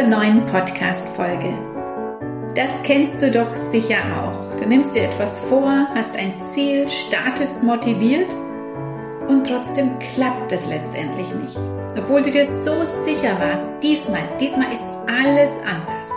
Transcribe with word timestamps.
zur 0.00 0.08
neuen 0.08 0.46
Podcast-Folge. 0.46 1.52
Das 2.54 2.70
kennst 2.84 3.20
du 3.20 3.30
doch 3.30 3.54
sicher 3.54 3.98
auch. 4.16 4.56
Du 4.56 4.66
nimmst 4.66 4.94
dir 4.94 5.02
etwas 5.02 5.40
vor, 5.40 5.88
hast 5.94 6.16
ein 6.16 6.40
Ziel, 6.40 6.88
startest 6.88 7.62
motiviert 7.62 8.32
und 9.28 9.46
trotzdem 9.46 9.90
klappt 9.98 10.52
es 10.52 10.68
letztendlich 10.68 11.26
nicht. 11.34 11.58
Obwohl 11.98 12.22
du 12.22 12.30
dir 12.30 12.46
so 12.46 12.82
sicher 12.84 13.38
warst, 13.38 13.66
diesmal, 13.82 14.22
diesmal 14.40 14.72
ist 14.72 14.84
alles 15.06 15.50
anders. 15.68 16.08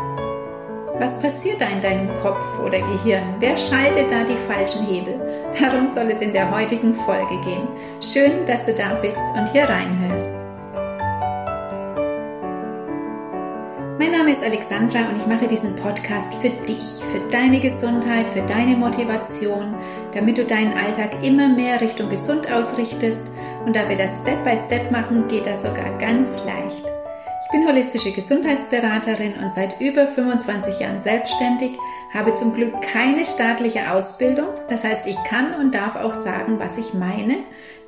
Was 1.00 1.20
passiert 1.20 1.60
da 1.60 1.66
in 1.66 1.82
deinem 1.82 2.16
Kopf 2.22 2.44
oder 2.60 2.80
Gehirn? 2.80 3.36
Wer 3.40 3.58
schaltet 3.58 4.10
da 4.10 4.24
die 4.24 4.54
falschen 4.54 4.86
Hebel? 4.86 5.20
Darum 5.60 5.90
soll 5.90 6.10
es 6.10 6.22
in 6.22 6.32
der 6.32 6.50
heutigen 6.56 6.96
Folge 6.96 7.36
gehen. 7.44 7.68
Schön, 8.00 8.46
dass 8.46 8.64
du 8.64 8.74
da 8.74 8.94
bist 9.02 9.20
und 9.36 9.52
hier 9.52 9.64
reinhörst. 9.64 10.53
Mein 14.04 14.12
Name 14.12 14.34
ist 14.34 14.44
Alexandra 14.44 15.08
und 15.08 15.16
ich 15.16 15.28
mache 15.28 15.48
diesen 15.48 15.78
Podcast 15.78 16.36
für 16.42 16.50
dich, 16.50 17.02
für 17.14 17.22
deine 17.32 17.62
Gesundheit, 17.62 18.26
für 18.34 18.42
deine 18.42 18.76
Motivation, 18.76 19.78
damit 20.14 20.38
du 20.38 20.44
deinen 20.44 20.74
Alltag 20.74 21.24
immer 21.24 21.48
mehr 21.48 21.80
Richtung 21.80 22.10
gesund 22.10 22.52
ausrichtest. 22.52 23.22
Und 23.66 23.78
da 23.78 23.88
wir 23.88 23.96
das 23.96 24.18
Step 24.18 24.44
by 24.44 24.58
Step 24.58 24.92
machen, 24.92 25.30
geht 25.30 25.46
das 25.46 25.62
sogar 25.62 25.98
ganz 26.00 26.44
leicht. 26.44 26.84
Ich 27.46 27.52
bin 27.54 27.66
holistische 27.66 28.12
Gesundheitsberaterin 28.12 29.36
und 29.42 29.54
seit 29.54 29.80
über 29.80 30.06
25 30.06 30.82
Jahren 30.82 31.00
selbstständig, 31.00 31.72
habe 32.14 32.34
zum 32.36 32.54
Glück 32.54 32.82
keine 32.82 33.26
staatliche 33.26 33.90
Ausbildung. 33.90 34.48
Das 34.68 34.84
heißt, 34.84 35.08
ich 35.08 35.16
kann 35.24 35.54
und 35.54 35.74
darf 35.74 35.96
auch 35.96 36.14
sagen, 36.14 36.60
was 36.60 36.78
ich 36.78 36.94
meine, 36.94 37.38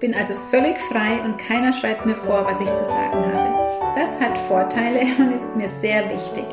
bin 0.05 0.13
also 0.13 0.35
völlig 0.51 0.77
frei 0.81 1.19
und 1.23 1.39
keiner 1.39 1.73
schreibt 1.73 2.05
mir 2.05 2.15
vor, 2.15 2.45
was 2.45 2.61
ich 2.61 2.71
zu 2.75 2.85
sagen 2.85 3.33
habe. 3.33 3.95
Das 3.95 4.19
hat 4.21 4.37
Vorteile 4.37 4.99
und 5.17 5.31
ist 5.31 5.55
mir 5.55 5.67
sehr 5.67 6.07
wichtig. 6.11 6.45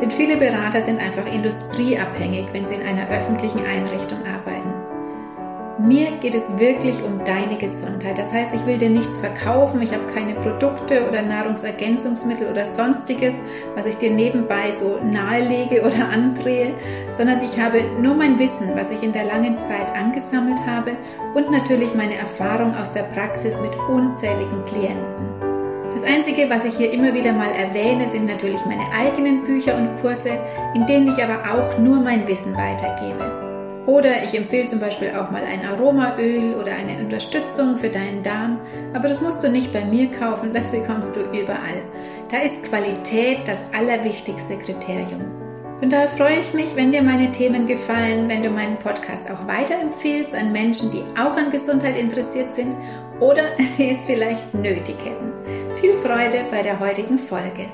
Denn 0.00 0.10
viele 0.10 0.38
Berater 0.38 0.82
sind 0.82 0.98
einfach 0.98 1.30
industrieabhängig, 1.30 2.46
wenn 2.52 2.66
sie 2.66 2.76
in 2.76 2.86
einer 2.86 3.06
öffentlichen 3.10 3.66
Einrichtung. 3.66 4.25
Mir 5.78 6.12
geht 6.22 6.34
es 6.34 6.58
wirklich 6.58 7.02
um 7.02 7.22
deine 7.26 7.58
Gesundheit. 7.58 8.16
Das 8.16 8.32
heißt, 8.32 8.54
ich 8.54 8.64
will 8.64 8.78
dir 8.78 8.88
nichts 8.88 9.18
verkaufen, 9.18 9.82
ich 9.82 9.92
habe 9.92 10.06
keine 10.06 10.32
Produkte 10.34 11.06
oder 11.06 11.20
Nahrungsergänzungsmittel 11.20 12.48
oder 12.50 12.64
sonstiges, 12.64 13.34
was 13.74 13.84
ich 13.84 13.96
dir 13.96 14.10
nebenbei 14.10 14.72
so 14.74 14.98
nahelege 15.04 15.82
oder 15.82 16.08
andrehe, 16.12 16.72
sondern 17.10 17.42
ich 17.42 17.60
habe 17.60 17.82
nur 18.00 18.14
mein 18.14 18.38
Wissen, 18.38 18.74
was 18.74 18.90
ich 18.90 19.02
in 19.02 19.12
der 19.12 19.24
langen 19.24 19.60
Zeit 19.60 19.94
angesammelt 19.94 20.58
habe 20.66 20.92
und 21.34 21.50
natürlich 21.50 21.94
meine 21.94 22.16
Erfahrung 22.16 22.74
aus 22.74 22.90
der 22.92 23.02
Praxis 23.02 23.60
mit 23.60 23.76
unzähligen 23.90 24.64
Klienten. 24.64 25.26
Das 25.92 26.04
Einzige, 26.04 26.48
was 26.48 26.64
ich 26.64 26.76
hier 26.78 26.90
immer 26.90 27.12
wieder 27.12 27.32
mal 27.32 27.50
erwähne, 27.50 28.08
sind 28.08 28.26
natürlich 28.26 28.64
meine 28.64 28.84
eigenen 28.98 29.44
Bücher 29.44 29.76
und 29.76 30.00
Kurse, 30.00 30.38
in 30.74 30.86
denen 30.86 31.08
ich 31.08 31.22
aber 31.22 31.52
auch 31.52 31.78
nur 31.78 32.00
mein 32.00 32.26
Wissen 32.26 32.54
weitergebe. 32.54 33.35
Oder 33.86 34.24
ich 34.24 34.36
empfehle 34.36 34.66
zum 34.66 34.80
Beispiel 34.80 35.10
auch 35.10 35.30
mal 35.30 35.42
ein 35.44 35.64
Aromaöl 35.64 36.54
oder 36.60 36.72
eine 36.72 37.00
Unterstützung 37.00 37.76
für 37.76 37.88
deinen 37.88 38.22
Darm, 38.24 38.58
aber 38.92 39.08
das 39.08 39.20
musst 39.20 39.44
du 39.44 39.48
nicht 39.48 39.72
bei 39.72 39.84
mir 39.84 40.10
kaufen, 40.10 40.52
das 40.52 40.72
bekommst 40.72 41.14
du 41.14 41.20
überall. 41.20 41.82
Da 42.30 42.38
ist 42.38 42.64
Qualität 42.64 43.46
das 43.46 43.58
allerwichtigste 43.72 44.56
Kriterium. 44.56 45.20
Von 45.78 45.90
daher 45.90 46.08
freue 46.08 46.40
ich 46.40 46.52
mich, 46.52 46.74
wenn 46.74 46.90
dir 46.90 47.02
meine 47.02 47.30
Themen 47.30 47.66
gefallen, 47.66 48.28
wenn 48.28 48.42
du 48.42 48.50
meinen 48.50 48.78
Podcast 48.78 49.30
auch 49.30 49.46
weiterempfiehlst 49.46 50.34
an 50.34 50.50
Menschen, 50.50 50.90
die 50.90 51.02
auch 51.20 51.36
an 51.36 51.52
Gesundheit 51.52 51.96
interessiert 51.96 52.54
sind 52.54 52.74
oder 53.20 53.42
die 53.78 53.90
es 53.90 54.02
vielleicht 54.02 54.52
nötig 54.54 54.96
hätten. 55.04 55.32
Viel 55.80 55.92
Freude 55.92 56.44
bei 56.50 56.62
der 56.62 56.80
heutigen 56.80 57.18
Folge. 57.18 57.66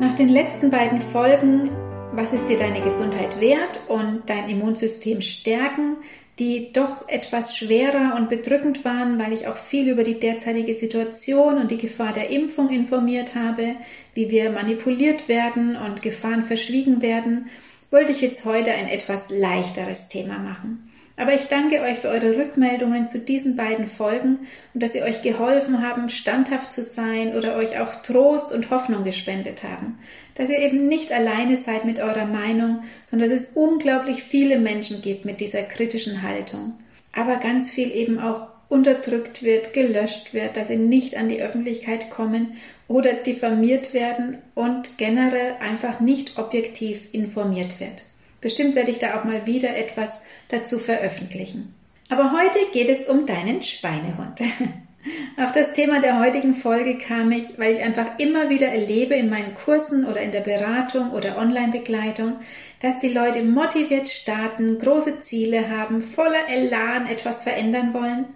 Nach 0.00 0.12
den 0.14 0.28
letzten 0.28 0.70
beiden 0.70 1.00
Folgen, 1.00 1.70
was 2.16 2.32
ist 2.32 2.48
dir 2.48 2.56
deine 2.56 2.80
Gesundheit 2.80 3.40
wert 3.40 3.80
und 3.88 4.22
dein 4.26 4.48
Immunsystem 4.48 5.20
stärken, 5.20 5.96
die 6.38 6.72
doch 6.72 7.08
etwas 7.08 7.56
schwerer 7.56 8.14
und 8.16 8.28
bedrückend 8.28 8.84
waren, 8.84 9.18
weil 9.18 9.32
ich 9.32 9.48
auch 9.48 9.56
viel 9.56 9.88
über 9.88 10.04
die 10.04 10.20
derzeitige 10.20 10.74
Situation 10.74 11.58
und 11.58 11.70
die 11.72 11.76
Gefahr 11.76 12.12
der 12.12 12.30
Impfung 12.30 12.70
informiert 12.70 13.34
habe, 13.34 13.74
wie 14.14 14.30
wir 14.30 14.50
manipuliert 14.50 15.28
werden 15.28 15.76
und 15.76 16.02
Gefahren 16.02 16.44
verschwiegen 16.44 17.02
werden, 17.02 17.46
wollte 17.90 18.12
ich 18.12 18.20
jetzt 18.20 18.44
heute 18.44 18.72
ein 18.72 18.88
etwas 18.88 19.30
leichteres 19.30 20.08
Thema 20.08 20.38
machen. 20.38 20.90
Aber 21.16 21.32
ich 21.32 21.46
danke 21.46 21.80
euch 21.80 21.98
für 21.98 22.08
eure 22.08 22.36
Rückmeldungen 22.36 23.06
zu 23.06 23.20
diesen 23.20 23.54
beiden 23.54 23.86
Folgen 23.86 24.48
und 24.72 24.82
dass 24.82 24.96
ihr 24.96 25.04
euch 25.04 25.22
geholfen 25.22 25.80
haben, 25.80 26.08
standhaft 26.08 26.72
zu 26.72 26.82
sein 26.82 27.36
oder 27.36 27.54
euch 27.54 27.78
auch 27.78 28.02
Trost 28.02 28.52
und 28.52 28.70
Hoffnung 28.70 29.04
gespendet 29.04 29.62
haben. 29.62 29.98
Dass 30.34 30.50
ihr 30.50 30.58
eben 30.58 30.88
nicht 30.88 31.12
alleine 31.12 31.56
seid 31.56 31.84
mit 31.84 32.00
eurer 32.00 32.26
Meinung, 32.26 32.82
sondern 33.08 33.30
dass 33.30 33.40
es 33.40 33.52
unglaublich 33.52 34.24
viele 34.24 34.58
Menschen 34.58 35.02
gibt 35.02 35.24
mit 35.24 35.40
dieser 35.40 35.62
kritischen 35.62 36.22
Haltung. 36.22 36.74
Aber 37.12 37.36
ganz 37.36 37.70
viel 37.70 37.94
eben 37.94 38.18
auch 38.18 38.48
unterdrückt 38.68 39.44
wird, 39.44 39.72
gelöscht 39.72 40.34
wird, 40.34 40.56
dass 40.56 40.66
sie 40.66 40.76
nicht 40.76 41.16
an 41.16 41.28
die 41.28 41.40
Öffentlichkeit 41.40 42.10
kommen 42.10 42.56
oder 42.88 43.12
diffamiert 43.12 43.94
werden 43.94 44.38
und 44.56 44.98
generell 44.98 45.54
einfach 45.60 46.00
nicht 46.00 46.38
objektiv 46.38 47.08
informiert 47.12 47.78
wird. 47.78 48.04
Bestimmt 48.44 48.74
werde 48.74 48.90
ich 48.90 48.98
da 48.98 49.18
auch 49.18 49.24
mal 49.24 49.46
wieder 49.46 49.74
etwas 49.74 50.18
dazu 50.48 50.78
veröffentlichen. 50.78 51.74
Aber 52.10 52.32
heute 52.32 52.58
geht 52.74 52.90
es 52.90 53.06
um 53.06 53.24
deinen 53.24 53.62
Schweinehund. 53.62 54.38
Auf 55.38 55.52
das 55.52 55.72
Thema 55.72 56.02
der 56.02 56.20
heutigen 56.20 56.52
Folge 56.52 56.98
kam 56.98 57.32
ich, 57.32 57.58
weil 57.58 57.72
ich 57.72 57.80
einfach 57.80 58.18
immer 58.18 58.50
wieder 58.50 58.66
erlebe 58.68 59.14
in 59.14 59.30
meinen 59.30 59.54
Kursen 59.54 60.04
oder 60.04 60.20
in 60.20 60.30
der 60.30 60.42
Beratung 60.42 61.12
oder 61.12 61.38
Online-Begleitung, 61.38 62.34
dass 62.80 63.00
die 63.00 63.14
Leute 63.14 63.42
motiviert 63.42 64.10
starten, 64.10 64.78
große 64.78 65.22
Ziele 65.22 65.70
haben, 65.70 66.02
voller 66.02 66.46
Elan 66.50 67.06
etwas 67.06 67.44
verändern 67.44 67.94
wollen 67.94 68.26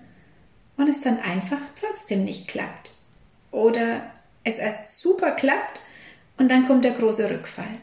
und 0.79 0.89
es 0.89 1.03
dann 1.03 1.21
einfach 1.21 1.61
trotzdem 1.79 2.25
nicht 2.25 2.49
klappt. 2.49 2.93
Oder 3.51 4.11
es 4.43 4.59
erst 4.59 5.03
super 5.03 5.33
klappt 5.33 5.83
und 6.39 6.51
dann 6.51 6.67
kommt 6.67 6.87
der 6.87 6.93
große 6.93 7.29
Rückfall. 7.29 7.77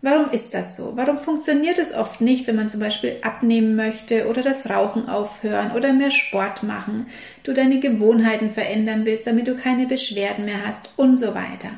Warum 0.00 0.30
ist 0.30 0.54
das 0.54 0.76
so? 0.76 0.92
Warum 0.94 1.18
funktioniert 1.18 1.78
es 1.78 1.92
oft 1.92 2.20
nicht, 2.20 2.46
wenn 2.46 2.54
man 2.54 2.68
zum 2.68 2.78
Beispiel 2.78 3.16
abnehmen 3.22 3.74
möchte 3.74 4.28
oder 4.28 4.42
das 4.42 4.70
Rauchen 4.70 5.08
aufhören 5.08 5.72
oder 5.72 5.92
mehr 5.92 6.12
Sport 6.12 6.62
machen, 6.62 7.06
du 7.42 7.52
deine 7.52 7.80
Gewohnheiten 7.80 8.52
verändern 8.52 9.04
willst, 9.04 9.26
damit 9.26 9.48
du 9.48 9.56
keine 9.56 9.86
Beschwerden 9.86 10.44
mehr 10.44 10.64
hast 10.64 10.90
und 10.96 11.16
so 11.16 11.34
weiter? 11.34 11.70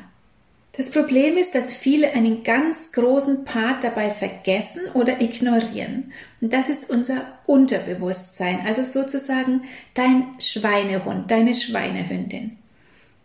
Das 0.73 0.91
Problem 0.91 1.35
ist, 1.35 1.55
dass 1.55 1.73
viele 1.73 2.13
einen 2.13 2.43
ganz 2.43 2.91
großen 2.91 3.43
Part 3.43 3.83
dabei 3.83 4.09
vergessen 4.09 4.81
oder 4.93 5.19
ignorieren. 5.19 6.13
Und 6.39 6.53
das 6.53 6.69
ist 6.69 6.89
unser 6.89 7.39
Unterbewusstsein, 7.45 8.61
also 8.65 8.83
sozusagen 8.83 9.63
dein 9.95 10.27
Schweinehund, 10.39 11.29
deine 11.29 11.53
Schweinehündin 11.55 12.60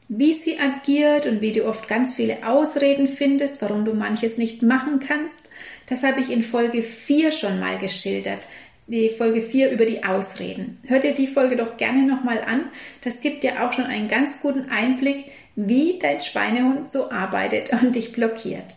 wie 0.09 0.33
sie 0.33 0.59
agiert 0.59 1.27
und 1.27 1.41
wie 1.41 1.53
du 1.53 1.65
oft 1.67 1.89
ganz 1.89 2.15
viele 2.15 2.47
Ausreden 2.47 3.09
findest, 3.09 3.61
warum 3.61 3.85
du 3.85 3.95
manches 3.95 4.39
nicht 4.39 4.63
machen 4.63 5.01
kannst. 5.01 5.51
Das 5.87 6.03
habe 6.03 6.21
ich 6.21 6.31
in 6.31 6.43
Folge 6.43 6.83
4 6.83 7.33
schon 7.33 7.59
mal 7.59 7.79
geschildert. 7.79 8.47
Die 8.87 9.11
Folge 9.11 9.43
4 9.43 9.71
über 9.71 9.85
die 9.85 10.05
Ausreden. 10.05 10.79
Hör 10.87 11.01
dir 11.01 11.13
die 11.13 11.27
Folge 11.27 11.57
doch 11.57 11.77
gerne 11.77 12.05
nochmal 12.05 12.41
an. 12.47 12.67
Das 13.01 13.21
gibt 13.21 13.43
dir 13.43 13.65
auch 13.65 13.73
schon 13.73 13.87
einen 13.87 14.07
ganz 14.07 14.41
guten 14.41 14.71
Einblick, 14.71 15.25
wie 15.57 15.99
dein 15.99 16.21
Schweinehund 16.21 16.89
so 16.89 17.11
arbeitet 17.11 17.73
und 17.73 17.97
dich 17.97 18.13
blockiert. 18.13 18.77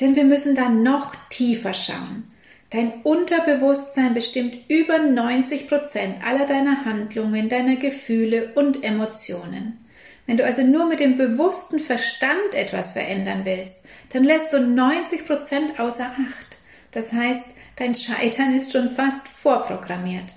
Denn 0.00 0.16
wir 0.16 0.24
müssen 0.24 0.56
da 0.56 0.70
noch 0.70 1.14
tiefer 1.28 1.72
schauen. 1.72 2.24
Dein 2.70 3.02
Unterbewusstsein 3.04 4.14
bestimmt 4.14 4.56
über 4.68 4.98
90 4.98 5.68
Prozent 5.68 6.16
aller 6.26 6.46
deiner 6.46 6.84
Handlungen, 6.84 7.48
deiner 7.48 7.76
Gefühle 7.76 8.50
und 8.56 8.82
Emotionen. 8.82 9.83
Wenn 10.26 10.36
du 10.36 10.44
also 10.44 10.62
nur 10.62 10.86
mit 10.86 11.00
dem 11.00 11.18
bewussten 11.18 11.78
Verstand 11.78 12.54
etwas 12.54 12.92
verändern 12.92 13.42
willst, 13.44 13.76
dann 14.10 14.24
lässt 14.24 14.52
du 14.52 14.60
90 14.60 15.26
Prozent 15.26 15.78
außer 15.78 16.06
Acht. 16.06 16.58
Das 16.92 17.12
heißt, 17.12 17.44
dein 17.76 17.94
Scheitern 17.94 18.54
ist 18.58 18.72
schon 18.72 18.90
fast 18.90 19.28
vorprogrammiert. 19.28 20.32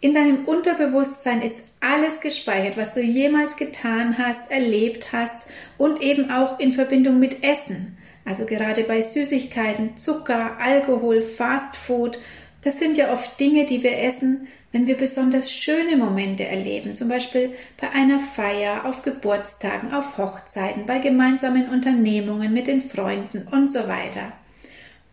In 0.00 0.14
deinem 0.14 0.44
Unterbewusstsein 0.44 1.42
ist 1.42 1.56
alles 1.80 2.20
gespeichert, 2.20 2.76
was 2.76 2.94
du 2.94 3.00
jemals 3.00 3.56
getan 3.56 4.16
hast, 4.18 4.50
erlebt 4.50 5.12
hast 5.12 5.48
und 5.76 6.02
eben 6.02 6.30
auch 6.30 6.58
in 6.60 6.72
Verbindung 6.72 7.18
mit 7.18 7.42
Essen. 7.42 7.96
Also 8.24 8.46
gerade 8.46 8.84
bei 8.84 9.02
Süßigkeiten, 9.02 9.96
Zucker, 9.96 10.58
Alkohol, 10.60 11.22
Fast 11.22 11.76
Food, 11.76 12.18
das 12.62 12.78
sind 12.78 12.96
ja 12.96 13.12
oft 13.12 13.38
Dinge, 13.38 13.66
die 13.66 13.82
wir 13.82 14.02
essen, 14.02 14.48
wenn 14.72 14.86
wir 14.86 14.96
besonders 14.96 15.50
schöne 15.50 15.96
Momente 15.96 16.46
erleben, 16.46 16.94
zum 16.94 17.08
Beispiel 17.08 17.52
bei 17.80 17.90
einer 17.90 18.20
Feier, 18.20 18.84
auf 18.84 19.02
Geburtstagen, 19.02 19.92
auf 19.94 20.18
Hochzeiten, 20.18 20.86
bei 20.86 20.98
gemeinsamen 20.98 21.68
Unternehmungen 21.68 22.52
mit 22.52 22.66
den 22.66 22.82
Freunden 22.82 23.48
und 23.50 23.70
so 23.70 23.88
weiter. 23.88 24.32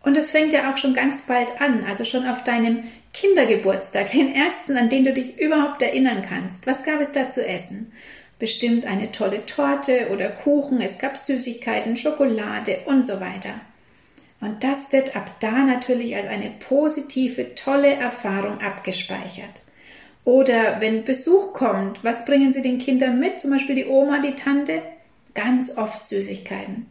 Und 0.02 0.16
es 0.16 0.30
fängt 0.30 0.52
ja 0.52 0.70
auch 0.72 0.76
schon 0.76 0.94
ganz 0.94 1.22
bald 1.22 1.60
an, 1.60 1.84
also 1.84 2.04
schon 2.04 2.26
auf 2.26 2.44
deinem 2.44 2.84
Kindergeburtstag, 3.12 4.10
den 4.10 4.34
ersten, 4.34 4.76
an 4.76 4.88
den 4.88 5.04
du 5.04 5.12
dich 5.12 5.38
überhaupt 5.40 5.82
erinnern 5.82 6.22
kannst. 6.22 6.66
Was 6.66 6.84
gab 6.84 7.00
es 7.00 7.12
da 7.12 7.30
zu 7.30 7.44
essen? 7.44 7.92
bestimmt 8.38 8.84
eine 8.84 9.12
tolle 9.12 9.46
Torte 9.46 10.08
oder 10.12 10.28
Kuchen, 10.28 10.80
es 10.80 10.98
gab 10.98 11.16
Süßigkeiten, 11.16 11.96
Schokolade 11.96 12.78
und 12.86 13.06
so 13.06 13.20
weiter. 13.20 13.60
Und 14.40 14.62
das 14.64 14.92
wird 14.92 15.16
ab 15.16 15.30
da 15.40 15.64
natürlich 15.64 16.14
als 16.16 16.28
eine 16.28 16.50
positive, 16.50 17.54
tolle 17.54 17.94
Erfahrung 17.94 18.60
abgespeichert. 18.60 19.62
Oder 20.24 20.80
wenn 20.80 21.04
Besuch 21.04 21.52
kommt, 21.52 22.02
was 22.02 22.24
bringen 22.24 22.52
Sie 22.52 22.60
den 22.60 22.78
Kindern 22.78 23.20
mit? 23.20 23.40
Zum 23.40 23.50
Beispiel 23.50 23.76
die 23.76 23.86
Oma, 23.86 24.18
die 24.18 24.34
Tante? 24.34 24.82
Ganz 25.34 25.78
oft 25.78 26.02
Süßigkeiten. 26.02 26.86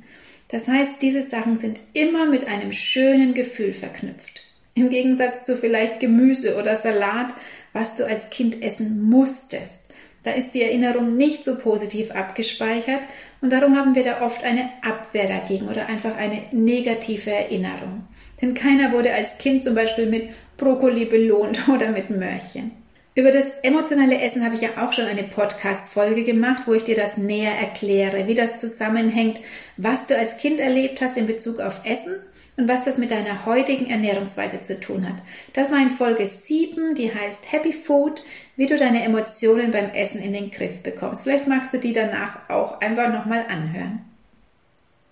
Das 0.49 0.67
heißt, 0.67 1.01
diese 1.01 1.21
Sachen 1.21 1.57
sind 1.57 1.79
immer 1.93 2.25
mit 2.25 2.47
einem 2.47 2.71
schönen 2.71 3.33
Gefühl 3.33 3.73
verknüpft. 3.73 4.41
Im 4.73 4.89
Gegensatz 4.89 5.43
zu 5.43 5.57
vielleicht 5.57 5.99
Gemüse 5.99 6.57
oder 6.57 6.75
Salat, 6.75 7.33
was 7.73 7.95
du 7.95 8.05
als 8.05 8.29
Kind 8.29 8.61
essen 8.61 9.01
musstest. 9.03 9.89
Da 10.23 10.31
ist 10.31 10.51
die 10.51 10.63
Erinnerung 10.63 11.15
nicht 11.15 11.43
so 11.43 11.57
positiv 11.57 12.11
abgespeichert 12.11 13.01
und 13.41 13.51
darum 13.51 13.75
haben 13.77 13.95
wir 13.95 14.03
da 14.03 14.21
oft 14.21 14.43
eine 14.43 14.69
Abwehr 14.81 15.27
dagegen 15.27 15.67
oder 15.67 15.87
einfach 15.87 16.17
eine 16.17 16.43
negative 16.51 17.31
Erinnerung. 17.31 18.07
Denn 18.41 18.53
keiner 18.53 18.91
wurde 18.91 19.13
als 19.13 19.37
Kind 19.37 19.63
zum 19.63 19.75
Beispiel 19.75 20.07
mit 20.07 20.29
Brokkoli 20.57 21.05
belohnt 21.05 21.67
oder 21.73 21.91
mit 21.91 22.09
Möhrchen. 22.09 22.71
Über 23.17 23.31
das 23.31 23.59
emotionale 23.63 24.19
Essen 24.19 24.43
habe 24.43 24.55
ich 24.55 24.61
ja 24.61 24.69
auch 24.77 24.91
schon 24.91 25.05
eine 25.05 25.23
Podcast-Folge 25.23 26.23
gemacht, 26.23 26.63
wo 26.65 26.73
ich 26.73 26.83
dir 26.83 26.95
das 26.95 27.15
näher 27.15 27.53
erkläre, 27.57 28.27
wie 28.27 28.33
das 28.33 28.57
zusammenhängt, 28.57 29.39
was 29.77 30.07
du 30.07 30.17
als 30.17 30.37
Kind 30.37 30.59
erlebt 30.59 30.99
hast 30.99 31.15
in 31.15 31.25
Bezug 31.25 31.61
auf 31.61 31.85
Essen 31.85 32.15
und 32.57 32.67
was 32.67 32.85
das 32.85 32.97
mit 32.97 33.11
deiner 33.11 33.45
heutigen 33.45 33.89
Ernährungsweise 33.89 34.61
zu 34.61 34.79
tun 34.79 35.07
hat. 35.07 35.21
Das 35.53 35.71
war 35.71 35.81
in 35.81 35.89
Folge 35.89 36.25
7, 36.25 36.95
die 36.95 37.13
heißt 37.13 37.51
Happy 37.51 37.73
Food, 37.73 38.23
wie 38.55 38.65
du 38.65 38.77
deine 38.77 39.03
Emotionen 39.03 39.71
beim 39.71 39.89
Essen 39.89 40.21
in 40.21 40.33
den 40.33 40.51
Griff 40.51 40.81
bekommst. 40.81 41.23
Vielleicht 41.23 41.47
magst 41.47 41.73
du 41.73 41.79
die 41.79 41.93
danach 41.93 42.49
auch 42.49 42.79
einfach 42.79 43.11
nochmal 43.11 43.45
anhören. 43.49 44.01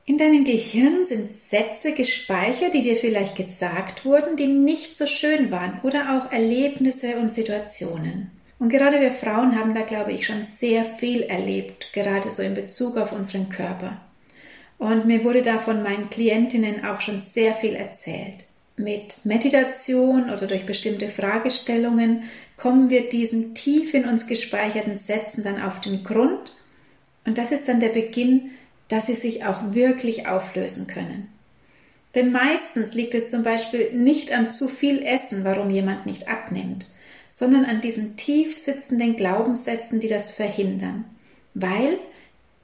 In 0.05 0.17
deinem 0.17 0.43
Gehirn 0.43 1.05
sind 1.05 1.31
Sätze 1.31 1.93
gespeichert, 1.93 2.73
die 2.73 2.81
dir 2.81 2.97
vielleicht 2.97 3.37
gesagt 3.37 4.03
wurden, 4.03 4.35
die 4.35 4.47
nicht 4.47 4.95
so 4.95 5.07
schön 5.07 5.49
waren 5.49 5.79
oder 5.83 6.17
auch 6.17 6.31
Erlebnisse 6.31 7.17
und 7.17 7.31
Situationen. 7.31 8.31
Und 8.59 8.69
gerade 8.69 8.99
wir 8.99 9.11
Frauen 9.11 9.57
haben 9.57 9.73
da, 9.73 9.81
glaube 9.81 10.11
ich, 10.11 10.25
schon 10.25 10.43
sehr 10.43 10.83
viel 10.83 11.21
erlebt, 11.23 11.91
gerade 11.93 12.29
so 12.29 12.41
in 12.41 12.53
Bezug 12.53 12.97
auf 12.97 13.13
unseren 13.13 13.47
Körper. 13.49 14.01
Und 14.77 15.05
mir 15.05 15.23
wurde 15.23 15.41
da 15.41 15.59
von 15.59 15.83
meinen 15.83 16.09
Klientinnen 16.09 16.83
auch 16.85 17.01
schon 17.01 17.21
sehr 17.21 17.53
viel 17.53 17.75
erzählt. 17.75 18.45
Mit 18.75 19.17
Meditation 19.23 20.29
oder 20.29 20.47
durch 20.47 20.65
bestimmte 20.65 21.07
Fragestellungen 21.07 22.23
kommen 22.57 22.89
wir 22.89 23.07
diesen 23.07 23.53
tief 23.53 23.93
in 23.93 24.05
uns 24.05 24.27
gespeicherten 24.27 24.97
Sätzen 24.97 25.43
dann 25.43 25.61
auf 25.61 25.79
den 25.79 26.03
Grund. 26.03 26.55
Und 27.25 27.37
das 27.37 27.51
ist 27.51 27.67
dann 27.67 27.79
der 27.79 27.89
Beginn 27.89 28.51
dass 28.93 29.07
sie 29.07 29.15
sich 29.15 29.45
auch 29.45 29.73
wirklich 29.73 30.27
auflösen 30.27 30.87
können. 30.87 31.27
Denn 32.15 32.31
meistens 32.31 32.93
liegt 32.93 33.15
es 33.15 33.27
zum 33.27 33.43
Beispiel 33.43 33.91
nicht 33.93 34.31
am 34.31 34.51
zu 34.51 34.67
viel 34.67 35.03
Essen, 35.03 35.43
warum 35.43 35.71
jemand 35.71 36.05
nicht 36.05 36.27
abnimmt, 36.27 36.85
sondern 37.33 37.65
an 37.65 37.81
diesen 37.81 38.17
tief 38.17 38.55
sitzenden 38.57 39.15
Glaubenssätzen, 39.15 39.99
die 39.99 40.07
das 40.07 40.31
verhindern. 40.31 41.05
Weil 41.55 41.97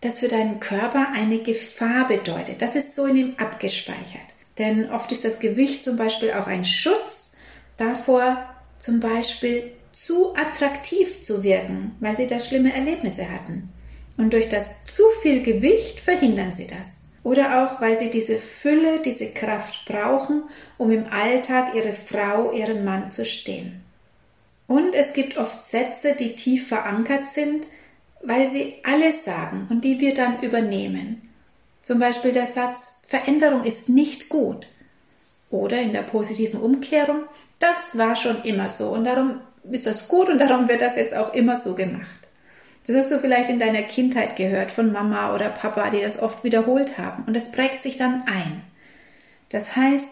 das 0.01 0.19
für 0.19 0.27
deinen 0.27 0.59
Körper 0.59 1.09
eine 1.13 1.39
Gefahr 1.39 2.07
bedeutet. 2.07 2.61
Das 2.61 2.75
ist 2.75 2.95
so 2.95 3.05
in 3.05 3.15
ihm 3.15 3.35
abgespeichert. 3.37 4.21
Denn 4.57 4.91
oft 4.91 5.11
ist 5.11 5.25
das 5.25 5.39
Gewicht 5.39 5.83
zum 5.83 5.97
Beispiel 5.97 6.33
auch 6.33 6.47
ein 6.47 6.65
Schutz 6.65 7.37
davor, 7.77 8.45
zum 8.77 8.99
Beispiel 8.99 9.71
zu 9.91 10.35
attraktiv 10.35 11.21
zu 11.21 11.43
wirken, 11.43 11.95
weil 11.99 12.15
sie 12.15 12.27
da 12.27 12.39
schlimme 12.39 12.73
Erlebnisse 12.73 13.29
hatten. 13.29 13.69
Und 14.17 14.33
durch 14.33 14.49
das 14.49 14.69
zu 14.85 15.03
viel 15.21 15.41
Gewicht 15.41 15.99
verhindern 15.99 16.53
sie 16.53 16.67
das. 16.67 17.09
Oder 17.23 17.63
auch, 17.63 17.81
weil 17.81 17.97
sie 17.97 18.09
diese 18.09 18.37
Fülle, 18.37 19.01
diese 19.01 19.31
Kraft 19.31 19.85
brauchen, 19.85 20.43
um 20.77 20.91
im 20.91 21.05
Alltag 21.11 21.75
ihre 21.75 21.93
Frau, 21.93 22.51
ihren 22.51 22.85
Mann 22.85 23.11
zu 23.11 23.25
stehen. 23.25 23.83
Und 24.67 24.93
es 24.93 25.13
gibt 25.13 25.37
oft 25.37 25.61
Sätze, 25.61 26.15
die 26.15 26.35
tief 26.35 26.67
verankert 26.67 27.27
sind, 27.27 27.65
weil 28.21 28.47
sie 28.47 28.75
alles 28.83 29.23
sagen 29.23 29.67
und 29.69 29.83
die 29.83 29.99
wir 29.99 30.13
dann 30.13 30.41
übernehmen. 30.41 31.29
Zum 31.81 31.99
Beispiel 31.99 32.31
der 32.31 32.47
Satz, 32.47 32.99
Veränderung 33.07 33.63
ist 33.63 33.89
nicht 33.89 34.29
gut. 34.29 34.67
Oder 35.49 35.81
in 35.81 35.93
der 35.93 36.03
positiven 36.03 36.59
Umkehrung, 36.59 37.23
das 37.59 37.97
war 37.97 38.15
schon 38.15 38.43
immer 38.43 38.69
so 38.69 38.89
und 38.89 39.05
darum 39.05 39.41
ist 39.71 39.87
das 39.87 40.07
gut 40.07 40.29
und 40.29 40.39
darum 40.39 40.69
wird 40.69 40.81
das 40.81 40.95
jetzt 40.95 41.15
auch 41.15 41.33
immer 41.33 41.57
so 41.57 41.75
gemacht. 41.75 42.19
Das 42.85 42.95
hast 42.95 43.11
du 43.11 43.19
vielleicht 43.19 43.49
in 43.49 43.59
deiner 43.59 43.83
Kindheit 43.83 44.35
gehört 44.35 44.71
von 44.71 44.91
Mama 44.91 45.35
oder 45.35 45.49
Papa, 45.49 45.89
die 45.89 46.01
das 46.01 46.19
oft 46.19 46.43
wiederholt 46.43 46.97
haben. 46.97 47.23
Und 47.25 47.35
das 47.35 47.51
prägt 47.51 47.81
sich 47.81 47.97
dann 47.97 48.23
ein. 48.25 48.61
Das 49.49 49.75
heißt, 49.75 50.09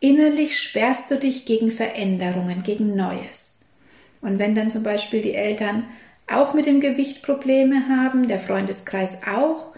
innerlich 0.00 0.58
sperrst 0.58 1.10
du 1.10 1.16
dich 1.16 1.44
gegen 1.44 1.70
Veränderungen, 1.70 2.62
gegen 2.62 2.94
Neues. 2.94 3.60
Und 4.20 4.38
wenn 4.38 4.54
dann 4.54 4.70
zum 4.70 4.82
Beispiel 4.82 5.22
die 5.22 5.34
Eltern 5.34 5.84
auch 6.26 6.54
mit 6.54 6.66
dem 6.66 6.80
Gewicht 6.80 7.22
Probleme 7.22 7.88
haben, 7.88 8.28
der 8.28 8.38
Freundeskreis 8.38 9.18
auch, 9.26 9.74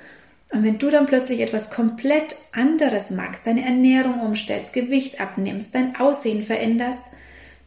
und 0.53 0.65
wenn 0.65 0.79
du 0.79 0.91
dann 0.91 1.07
plötzlich 1.07 1.41
etwas 1.41 1.71
komplett 1.71 2.37
anderes 2.53 3.11
magst, 3.11 3.47
deine 3.47 3.65
Ernährung 3.65 4.21
umstellst, 4.21 4.73
Gewicht 4.73 5.21
abnimmst, 5.21 5.75
dein 5.75 5.97
Aussehen 5.97 6.45
veränderst, 6.45 7.03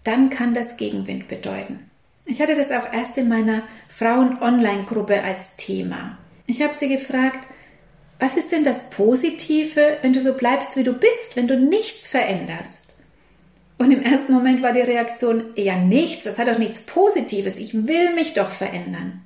dann 0.06 0.30
kann 0.30 0.54
das 0.54 0.78
Gegenwind 0.78 1.28
bedeuten. 1.28 1.90
Ich 2.26 2.42
hatte 2.42 2.56
das 2.56 2.72
auch 2.72 2.94
erst 2.94 3.18
in 3.18 3.28
meiner 3.28 3.64
Frauen-Online-Gruppe 3.90 5.24
als 5.24 5.56
Thema. 5.58 6.18
Ich 6.48 6.62
habe 6.62 6.74
sie 6.74 6.88
gefragt, 6.88 7.48
was 8.18 8.38
ist 8.38 8.52
denn 8.52 8.64
das 8.64 8.90
Positive, 8.90 9.98
wenn 10.02 10.14
du 10.14 10.22
so 10.22 10.34
bleibst, 10.34 10.76
wie 10.78 10.84
du 10.84 10.94
bist, 10.94 11.36
wenn 11.36 11.48
du 11.48 11.58
nichts 11.58 12.08
veränderst? 12.08 12.89
Und 13.80 13.92
im 13.92 14.04
ersten 14.04 14.34
Moment 14.34 14.62
war 14.62 14.74
die 14.74 14.82
Reaktion, 14.82 15.46
ja 15.56 15.76
nichts, 15.76 16.26
das 16.26 16.38
hat 16.38 16.48
doch 16.48 16.60
nichts 16.60 16.82
Positives, 16.82 17.58
ich 17.58 17.88
will 17.88 18.14
mich 18.14 18.36
doch 18.36 18.52
verändern. 18.52 19.24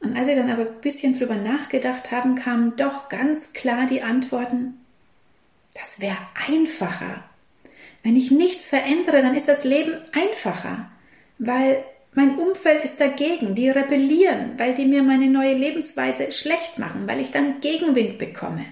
Und 0.00 0.16
als 0.16 0.28
sie 0.28 0.34
dann 0.34 0.50
aber 0.50 0.62
ein 0.62 0.80
bisschen 0.80 1.16
drüber 1.16 1.36
nachgedacht 1.36 2.10
haben, 2.10 2.34
kamen 2.34 2.74
doch 2.76 3.08
ganz 3.08 3.52
klar 3.52 3.86
die 3.86 4.02
Antworten, 4.02 4.80
das 5.74 6.00
wäre 6.00 6.18
einfacher. 6.48 7.22
Wenn 8.02 8.16
ich 8.16 8.32
nichts 8.32 8.68
verändere, 8.68 9.22
dann 9.22 9.36
ist 9.36 9.48
das 9.48 9.64
Leben 9.64 9.94
einfacher 10.12 10.90
weil 11.38 11.84
mein 12.12 12.38
Umfeld 12.38 12.84
ist 12.84 13.00
dagegen, 13.00 13.54
die 13.54 13.68
rebellieren, 13.68 14.52
weil 14.56 14.74
die 14.74 14.86
mir 14.86 15.02
meine 15.02 15.28
neue 15.28 15.54
Lebensweise 15.54 16.30
schlecht 16.30 16.78
machen, 16.78 17.08
weil 17.08 17.20
ich 17.20 17.30
dann 17.30 17.60
Gegenwind 17.60 18.18
bekomme. 18.18 18.64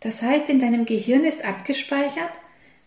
Das 0.00 0.22
heißt, 0.22 0.48
in 0.48 0.60
deinem 0.60 0.86
Gehirn 0.86 1.24
ist 1.24 1.44
abgespeichert, 1.44 2.30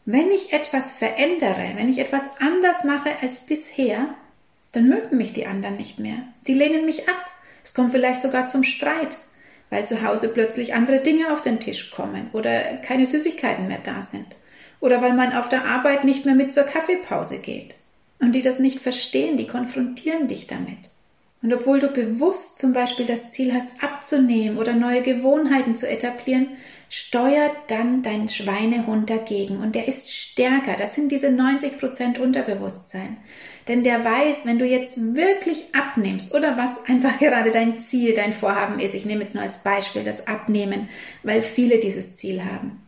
wenn 0.06 0.32
ich 0.32 0.54
etwas 0.54 0.92
verändere, 0.94 1.74
wenn 1.76 1.90
ich 1.90 2.00
etwas 2.00 2.24
anders 2.40 2.84
mache 2.84 3.10
als 3.22 3.40
bisher, 3.42 4.10
dann 4.72 4.90
mögen 4.90 5.18
mich 5.18 5.34
die 5.34 5.46
anderen 5.46 5.78
nicht 5.78 6.00
mehr. 6.00 6.18
Die 6.48 6.54
lehnen 6.54 6.86
mich 6.86 7.08
ab. 7.08 7.32
Es 7.64 7.74
kommt 7.74 7.92
vielleicht 7.92 8.22
sogar 8.22 8.48
zum 8.48 8.64
Streit, 8.64 9.18
weil 9.70 9.86
zu 9.86 10.06
Hause 10.06 10.28
plötzlich 10.30 10.74
andere 10.74 11.00
Dinge 11.00 11.32
auf 11.32 11.42
den 11.42 11.60
Tisch 11.60 11.92
kommen 11.92 12.30
oder 12.34 12.60
keine 12.78 13.06
Süßigkeiten 13.06 13.68
mehr 13.68 13.80
da 13.82 14.04
sind 14.04 14.36
oder 14.84 15.02
weil 15.02 15.14
man 15.14 15.32
auf 15.32 15.48
der 15.48 15.66
Arbeit 15.66 16.04
nicht 16.04 16.26
mehr 16.26 16.36
mit 16.36 16.52
zur 16.52 16.64
Kaffeepause 16.64 17.40
geht. 17.40 17.76
Und 18.20 18.34
die 18.36 18.42
das 18.42 18.60
nicht 18.60 18.82
verstehen, 18.82 19.38
die 19.38 19.48
konfrontieren 19.48 20.28
dich 20.28 20.46
damit. 20.48 20.90
Und 21.42 21.54
obwohl 21.54 21.80
du 21.80 21.88
bewusst 21.88 22.60
zum 22.60 22.74
Beispiel 22.74 23.06
das 23.06 23.32
Ziel 23.32 23.54
hast, 23.54 23.82
abzunehmen 23.82 24.58
oder 24.58 24.74
neue 24.74 25.02
Gewohnheiten 25.02 25.78
zu 25.78 25.90
etablieren, 25.90 26.48
steuert 26.94 27.56
dann 27.70 28.04
dein 28.04 28.30
Schweinehund 28.30 29.10
dagegen. 29.10 29.58
Und 29.64 29.74
der 29.74 29.88
ist 29.88 30.12
stärker. 30.12 30.76
Das 30.78 30.94
sind 30.94 31.12
diese 31.12 31.32
90 31.32 31.80
Prozent 31.80 32.20
Unterbewusstsein. 32.20 33.18
Denn 33.68 33.84
der 33.84 34.06
weiß, 34.06 34.46
wenn 34.46 34.60
du 34.60 34.66
jetzt 34.66 35.16
wirklich 35.16 35.74
abnimmst 35.74 36.36
oder 36.36 36.56
was 36.56 36.70
einfach 36.88 37.18
gerade 37.20 37.50
dein 37.50 37.80
Ziel, 37.80 38.14
dein 38.14 38.32
Vorhaben 38.32 38.80
ist. 38.80 38.94
Ich 38.94 39.06
nehme 39.06 39.22
jetzt 39.22 39.34
nur 39.34 39.44
als 39.44 39.64
Beispiel 39.64 40.04
das 40.04 40.28
Abnehmen, 40.28 40.88
weil 41.24 41.42
viele 41.42 41.80
dieses 41.80 42.14
Ziel 42.14 42.46
haben. 42.46 42.80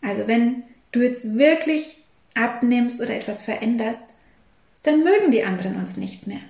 Also 0.00 0.26
wenn 0.26 0.62
du 0.92 1.02
jetzt 1.02 1.36
wirklich 1.36 1.96
abnimmst 2.34 3.02
oder 3.02 3.14
etwas 3.14 3.42
veränderst, 3.42 4.06
dann 4.84 5.04
mögen 5.04 5.30
die 5.32 5.44
anderen 5.44 5.76
uns 5.76 5.98
nicht 5.98 6.26
mehr. 6.26 6.40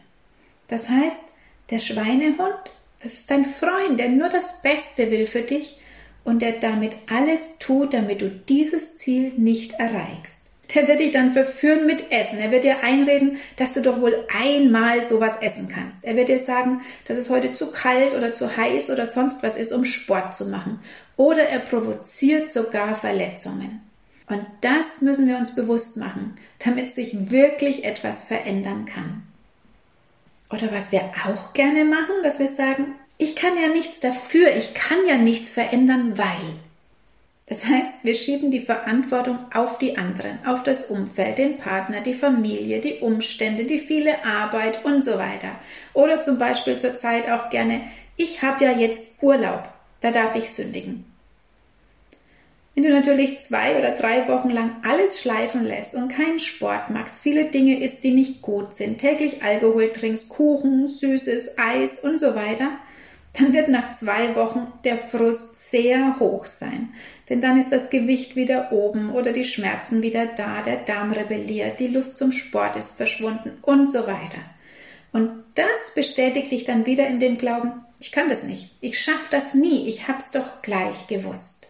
Das 0.69 0.89
heißt, 0.89 1.25
der 1.71 1.81
Schweinehund, 1.81 2.55
das 3.03 3.15
ist 3.15 3.33
dein 3.33 3.47
Freund, 3.47 3.99
der 3.99 4.11
nur 4.11 4.29
das 4.29 4.63
Beste 4.63 5.11
will 5.11 5.27
für 5.27 5.43
dich 5.43 5.81
und 6.25 6.43
der 6.43 6.53
damit 6.53 6.97
alles 7.11 7.59
tut, 7.59 7.95
damit 7.95 8.23
du 8.23 8.31
dieses 8.31 8.95
Ziel 8.97 9.33
nicht 9.37 9.75
erreichst. 9.75 10.45
Der 10.75 10.89
wird 10.89 11.01
dich 11.01 11.13
dann 11.13 11.33
verführen 11.33 11.87
mit 11.87 12.11
Essen. 12.11 12.39
Er 12.39 12.51
wird 12.51 12.65
dir 12.65 12.83
einreden, 12.83 13.37
dass 13.57 13.75
du 13.75 13.83
doch 13.83 14.01
wohl 14.01 14.27
einmal 14.35 15.03
sowas 15.03 15.37
essen 15.41 15.69
kannst. 15.69 16.05
Er 16.05 16.17
wird 16.17 16.29
dir 16.29 16.39
sagen, 16.39 16.81
dass 17.07 17.19
es 17.19 17.31
heute 17.31 17.53
zu 17.53 17.71
kalt 17.71 18.15
oder 18.15 18.33
zu 18.33 18.57
heiß 18.57 18.91
oder 18.91 19.07
sonst 19.07 19.43
was 19.43 19.57
ist, 19.57 19.73
um 19.73 19.85
Sport 19.85 20.35
zu 20.35 20.47
machen. 20.47 20.79
Oder 21.17 21.49
er 21.49 21.61
provoziert 21.61 22.53
sogar 22.53 22.95
Verletzungen. 22.95 23.83
Und 24.27 24.45
das 24.63 25.03
müssen 25.03 25.29
wir 25.29 25.37
uns 25.37 25.55
bewusst 25.55 25.99
machen, 25.99 26.39
damit 26.59 26.91
sich 26.91 27.31
wirklich 27.31 27.85
etwas 27.85 28.25
verändern 28.25 28.87
kann. 28.87 29.23
Oder 30.51 30.73
was 30.73 30.93
wir 30.93 31.03
auch 31.27 31.53
gerne 31.53 31.85
machen, 31.85 32.23
dass 32.23 32.39
wir 32.39 32.49
sagen, 32.49 32.95
ich 33.19 33.37
kann 33.37 33.53
ja 33.61 33.69
nichts 33.69 34.01
dafür, 34.01 34.55
ich 34.57 34.75
kann 34.75 34.99
ja 35.09 35.17
nichts 35.17 35.51
verändern, 35.53 36.19
weil. 36.19 36.57
Das 37.47 37.67
heißt, 37.67 38.05
wir 38.05 38.15
schieben 38.15 38.51
die 38.51 38.61
Verantwortung 38.61 39.39
auf 39.53 39.77
die 39.77 39.99
anderen, 39.99 40.39
auf 40.47 40.63
das 40.63 40.85
Umfeld, 40.85 41.37
den 41.37 41.59
Partner, 41.59 42.01
die 42.01 42.15
Familie, 42.15 42.81
die 42.81 43.01
Umstände, 43.01 43.65
die 43.65 43.81
viele 43.81 44.25
Arbeit 44.25 44.85
und 44.85 45.05
so 45.05 45.19
weiter. 45.19 45.51
Oder 45.93 46.23
zum 46.23 46.39
Beispiel 46.39 46.79
zur 46.79 46.97
Zeit 46.97 47.31
auch 47.31 47.51
gerne, 47.51 47.83
ich 48.17 48.43
habe 48.43 48.65
ja 48.65 48.73
jetzt 48.73 49.11
Urlaub, 49.21 49.69
da 50.01 50.11
darf 50.11 50.37
ich 50.37 50.51
sündigen. 50.51 51.05
Wenn 52.75 52.85
du 52.85 52.91
natürlich 52.91 53.41
zwei 53.41 53.79
oder 53.79 53.93
drei 53.93 54.27
Wochen 54.27 54.51
lang 54.51 54.77
alles 54.83 55.21
schleifen 55.21 55.65
lässt 55.65 55.95
und 55.95 56.09
keinen 56.09 56.41
Sport 56.41 56.91
machst, 56.91 57.21
viele 57.21 57.45
Dinge 57.45 57.81
isst, 57.81 58.03
die 58.03 58.11
nicht 58.11 58.43
gut 58.43 58.75
sind, 58.75 58.99
täglich 58.99 59.45
Alkohol 59.45 59.93
trinkst, 59.93 60.29
Kuchen, 60.29 60.89
Süßes, 60.89 61.57
Eis 61.57 62.01
und 62.01 62.19
so 62.19 62.35
weiter, 62.35 62.71
dann 63.35 63.53
wird 63.53 63.69
nach 63.69 63.93
zwei 63.93 64.35
Wochen 64.35 64.73
der 64.85 64.97
Frust 64.97 65.71
sehr 65.71 66.19
hoch 66.21 66.47
sein. 66.47 66.95
Denn 67.29 67.41
dann 67.41 67.59
ist 67.59 67.73
das 67.73 67.91
Gewicht 67.91 68.37
wieder 68.37 68.73
oben 68.73 69.13
oder 69.13 69.33
die 69.33 69.45
Schmerzen 69.45 70.03
wieder 70.03 70.27
da, 70.27 70.63
der 70.63 70.77
Darm 70.77 71.13
rebelliert, 71.13 71.81
die 71.81 71.89
Lust 71.89 72.17
zum 72.17 72.33
Sport 72.33 72.77
ist 72.77 72.93
verschwunden 72.93 73.53
und 73.63 73.91
so 73.91 74.07
weiter. 74.07 74.39
Und 75.13 75.31
das 75.55 75.95
bestätigt 75.95 76.53
dich 76.53 76.65
dann 76.65 76.87
wieder 76.87 77.07
in 77.07 77.21
dem 77.21 77.39
Glauben, 77.39 77.73
ich 77.99 78.13
kann 78.13 78.29
das 78.29 78.43
nicht, 78.43 78.71
ich 78.81 79.01
schaffe 79.01 79.29
das 79.31 79.55
nie, 79.55 79.89
ich 79.89 80.09
hab's 80.09 80.31
doch 80.31 80.63
gleich 80.63 81.07
gewusst 81.07 81.65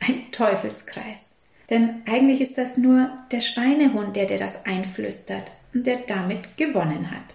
ein 0.00 0.32
Teufelskreis. 0.32 1.40
Denn 1.68 2.02
eigentlich 2.06 2.40
ist 2.40 2.58
das 2.58 2.76
nur 2.76 3.10
der 3.30 3.40
Schweinehund, 3.40 4.16
der 4.16 4.26
dir 4.26 4.38
das 4.38 4.64
einflüstert 4.66 5.52
und 5.72 5.86
der 5.86 5.98
damit 5.98 6.56
gewonnen 6.56 7.10
hat. 7.10 7.34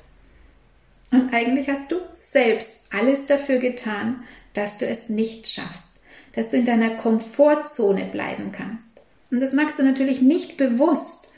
Und 1.11 1.33
eigentlich 1.33 1.69
hast 1.69 1.91
du 1.91 1.97
selbst 2.13 2.87
alles 2.91 3.25
dafür 3.25 3.57
getan, 3.59 4.23
dass 4.53 4.77
du 4.77 4.87
es 4.87 5.09
nicht 5.09 5.47
schaffst, 5.47 6.01
dass 6.33 6.49
du 6.49 6.57
in 6.57 6.65
deiner 6.65 6.91
Komfortzone 6.91 8.05
bleiben 8.05 8.51
kannst. 8.51 9.01
Und 9.31 9.39
das 9.39 9.53
magst 9.53 9.79
du 9.79 9.83
natürlich 9.83 10.21
nicht 10.21 10.57
bewusst, 10.57 11.29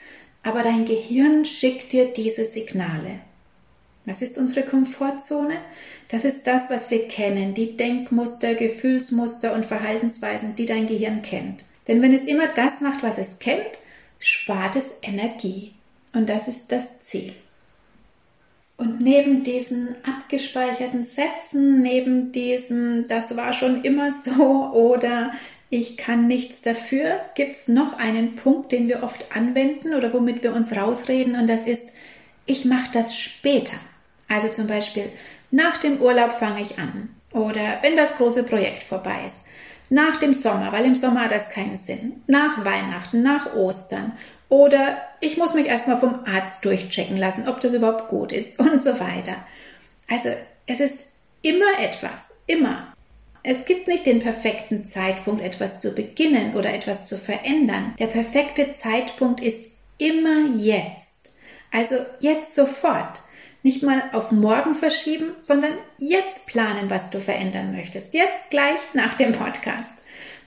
aber 0.43 0.63
dein 0.63 0.85
Gehirn 0.85 1.45
schickt 1.45 1.91
dir 1.91 2.05
diese 2.13 2.45
Signale. 2.45 3.19
Was 4.05 4.21
ist 4.21 4.37
unsere 4.37 4.65
Komfortzone? 4.65 5.55
Das 6.07 6.23
ist 6.23 6.47
das, 6.47 6.69
was 6.69 6.89
wir 6.89 7.09
kennen, 7.09 7.53
die 7.53 7.75
Denkmuster, 7.75 8.55
Gefühlsmuster 8.55 9.53
und 9.53 9.65
Verhaltensweisen, 9.65 10.55
die 10.55 10.65
dein 10.65 10.87
Gehirn 10.87 11.21
kennt. 11.21 11.65
Denn 11.87 12.01
wenn 12.01 12.13
es 12.13 12.23
immer 12.23 12.47
das 12.47 12.79
macht, 12.79 13.03
was 13.03 13.17
es 13.17 13.39
kennt, 13.39 13.79
spart 14.19 14.77
es 14.77 14.85
Energie. 15.01 15.73
Und 16.13 16.29
das 16.29 16.47
ist 16.47 16.71
das 16.71 17.01
Ziel. 17.01 17.33
Und 18.77 19.01
neben 19.01 19.43
diesen 19.43 19.95
abgespeicherten 20.05 21.03
Sätzen, 21.03 21.81
neben 21.81 22.31
diesem, 22.31 23.07
das 23.07 23.35
war 23.35 23.51
schon 23.51 23.83
immer 23.83 24.11
so 24.11 24.71
oder 24.71 25.31
ich 25.69 25.97
kann 25.97 26.27
nichts 26.27 26.61
dafür, 26.61 27.19
gibt 27.35 27.55
es 27.55 27.67
noch 27.67 27.99
einen 27.99 28.35
Punkt, 28.35 28.71
den 28.71 28.87
wir 28.87 29.03
oft 29.03 29.35
anwenden 29.35 29.95
oder 29.95 30.13
womit 30.13 30.43
wir 30.43 30.53
uns 30.53 30.75
rausreden 30.75 31.35
und 31.35 31.47
das 31.47 31.63
ist, 31.63 31.89
ich 32.45 32.65
mache 32.65 32.89
das 32.93 33.17
später. 33.17 33.77
Also 34.29 34.47
zum 34.49 34.67
Beispiel, 34.67 35.09
nach 35.51 35.77
dem 35.77 35.99
Urlaub 35.99 36.33
fange 36.33 36.61
ich 36.61 36.77
an. 36.77 37.09
Oder 37.31 37.79
wenn 37.81 37.97
das 37.97 38.15
große 38.15 38.43
Projekt 38.43 38.83
vorbei 38.83 39.15
ist. 39.25 39.41
Nach 39.89 40.17
dem 40.17 40.33
Sommer, 40.33 40.71
weil 40.71 40.85
im 40.85 40.95
Sommer 40.95 41.25
hat 41.25 41.31
das 41.31 41.49
keinen 41.49 41.77
Sinn. 41.77 42.21
Nach 42.27 42.63
Weihnachten, 42.63 43.23
nach 43.23 43.53
Ostern. 43.53 44.13
Oder 44.49 44.97
ich 45.19 45.37
muss 45.37 45.53
mich 45.53 45.67
erstmal 45.67 45.99
vom 45.99 46.19
Arzt 46.25 46.63
durchchecken 46.63 47.17
lassen, 47.17 47.47
ob 47.47 47.59
das 47.59 47.73
überhaupt 47.73 48.07
gut 48.07 48.31
ist 48.31 48.59
und 48.59 48.81
so 48.81 48.99
weiter. 48.99 49.35
Also 50.09 50.29
es 50.65 50.79
ist 50.79 51.05
immer 51.41 51.79
etwas, 51.81 52.35
immer. 52.47 52.93
Es 53.43 53.65
gibt 53.65 53.87
nicht 53.87 54.05
den 54.05 54.19
perfekten 54.19 54.85
Zeitpunkt, 54.85 55.41
etwas 55.41 55.79
zu 55.79 55.95
beginnen 55.95 56.55
oder 56.55 56.73
etwas 56.73 57.05
zu 57.05 57.17
verändern. 57.17 57.93
Der 57.97 58.07
perfekte 58.07 58.73
Zeitpunkt 58.73 59.41
ist 59.41 59.71
immer 59.97 60.55
jetzt. 60.57 61.31
Also 61.71 61.95
jetzt 62.19 62.55
sofort. 62.55 63.21
Nicht 63.63 63.83
mal 63.83 64.01
auf 64.13 64.31
morgen 64.31 64.75
verschieben, 64.75 65.31
sondern 65.41 65.71
jetzt 65.97 66.45
planen, 66.45 66.89
was 66.89 67.09
du 67.09 67.19
verändern 67.19 67.73
möchtest. 67.73 68.13
Jetzt 68.13 68.49
gleich 68.49 68.79
nach 68.93 69.15
dem 69.15 69.33
Podcast. 69.33 69.93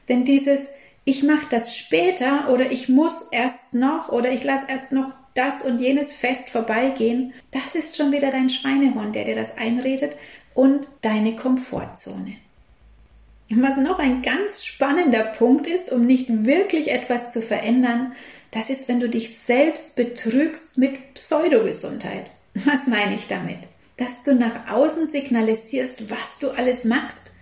Denn 0.08 0.24
dieses 0.24 0.68
ich 1.04 1.22
mache 1.22 1.46
das 1.50 1.76
später 1.76 2.48
oder 2.50 2.70
ich 2.70 2.88
muss 2.88 3.28
erst 3.30 3.74
noch 3.74 4.10
oder 4.10 4.30
ich 4.30 4.44
lasse 4.44 4.66
erst 4.68 4.92
noch 4.92 5.12
das 5.34 5.62
und 5.62 5.80
jenes 5.80 6.12
Fest 6.12 6.50
vorbeigehen, 6.50 7.32
das 7.50 7.74
ist 7.74 7.96
schon 7.96 8.12
wieder 8.12 8.30
dein 8.30 8.50
Schweinehund, 8.50 9.14
der 9.14 9.24
dir 9.24 9.36
das 9.36 9.56
einredet 9.56 10.16
und 10.54 10.88
deine 11.00 11.36
Komfortzone. 11.36 12.36
Was 13.52 13.76
noch 13.78 13.98
ein 13.98 14.22
ganz 14.22 14.64
spannender 14.64 15.24
Punkt 15.24 15.66
ist, 15.66 15.90
um 15.90 16.06
nicht 16.06 16.44
wirklich 16.44 16.90
etwas 16.90 17.30
zu 17.30 17.42
verändern, 17.42 18.12
das 18.52 18.70
ist, 18.70 18.88
wenn 18.88 19.00
du 19.00 19.08
dich 19.08 19.36
selbst 19.36 19.96
betrügst 19.96 20.78
mit 20.78 21.14
Pseudogesundheit. 21.14 22.30
Was 22.64 22.88
meine 22.88 23.14
ich 23.14 23.28
damit? 23.28 23.58
Dass 23.96 24.22
du 24.22 24.34
nach 24.34 24.68
außen 24.70 25.06
signalisierst, 25.06 26.10
was 26.10 26.38
du 26.38 26.50
alles 26.50 26.84
machst, 26.84 27.32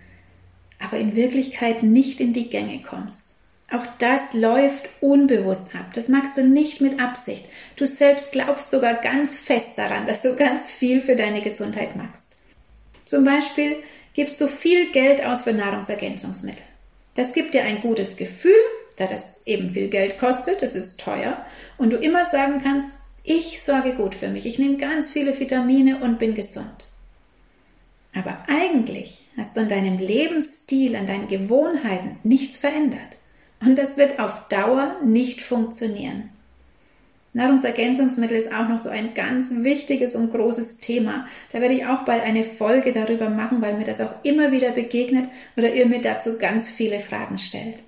aber 0.77 0.97
in 0.97 1.15
Wirklichkeit 1.15 1.83
nicht 1.83 2.19
in 2.19 2.33
die 2.33 2.49
Gänge 2.49 2.81
kommst. 2.81 3.28
Auch 3.71 3.85
das 3.99 4.33
läuft 4.33 4.89
unbewusst 4.99 5.75
ab. 5.75 5.93
Das 5.93 6.07
machst 6.07 6.37
du 6.37 6.43
nicht 6.43 6.81
mit 6.81 6.99
Absicht. 6.99 7.45
Du 7.75 7.85
selbst 7.85 8.31
glaubst 8.31 8.71
sogar 8.71 8.95
ganz 8.95 9.37
fest 9.37 9.77
daran, 9.77 10.07
dass 10.07 10.23
du 10.23 10.35
ganz 10.35 10.69
viel 10.69 11.01
für 11.01 11.15
deine 11.15 11.41
Gesundheit 11.41 11.95
machst. 11.95 12.35
Zum 13.05 13.25
Beispiel 13.25 13.77
gibst 14.13 14.41
du 14.41 14.47
viel 14.47 14.91
Geld 14.91 15.23
aus 15.25 15.43
für 15.43 15.53
Nahrungsergänzungsmittel. 15.53 16.63
Das 17.15 17.33
gibt 17.33 17.53
dir 17.53 17.63
ein 17.63 17.81
gutes 17.81 18.15
Gefühl, 18.15 18.53
da 18.95 19.05
das 19.05 19.45
eben 19.45 19.69
viel 19.69 19.87
Geld 19.87 20.17
kostet, 20.17 20.61
das 20.61 20.75
ist 20.75 20.99
teuer, 20.99 21.45
und 21.77 21.93
du 21.93 21.97
immer 21.97 22.25
sagen 22.25 22.59
kannst, 22.63 22.89
ich 23.23 23.61
sorge 23.61 23.93
gut 23.93 24.15
für 24.15 24.29
mich, 24.29 24.45
ich 24.45 24.59
nehme 24.59 24.77
ganz 24.77 25.11
viele 25.11 25.37
Vitamine 25.39 25.99
und 25.99 26.19
bin 26.19 26.33
gesund. 26.33 26.85
Aber 28.13 28.43
eigentlich 28.47 29.27
hast 29.37 29.55
du 29.55 29.61
an 29.61 29.69
deinem 29.69 29.99
Lebensstil, 29.99 30.95
an 30.95 31.05
deinen 31.05 31.27
Gewohnheiten 31.27 32.17
nichts 32.23 32.57
verändert. 32.57 33.18
Und 33.61 33.77
das 33.77 33.97
wird 33.97 34.19
auf 34.19 34.47
Dauer 34.47 34.95
nicht 35.03 35.41
funktionieren. 35.41 36.29
Nahrungsergänzungsmittel 37.33 38.37
ist 38.37 38.53
auch 38.53 38.67
noch 38.67 38.79
so 38.79 38.89
ein 38.89 39.13
ganz 39.13 39.51
wichtiges 39.51 40.15
und 40.15 40.31
großes 40.31 40.77
Thema. 40.77 41.27
Da 41.51 41.61
werde 41.61 41.75
ich 41.75 41.85
auch 41.85 42.03
bald 42.03 42.23
eine 42.23 42.43
Folge 42.43 42.91
darüber 42.91 43.29
machen, 43.29 43.61
weil 43.61 43.75
mir 43.75 43.83
das 43.83 44.01
auch 44.01 44.13
immer 44.23 44.51
wieder 44.51 44.71
begegnet 44.71 45.29
oder 45.55 45.71
ihr 45.71 45.85
mir 45.85 46.01
dazu 46.01 46.37
ganz 46.39 46.69
viele 46.69 46.99
Fragen 46.99 47.37
stellt. 47.37 47.83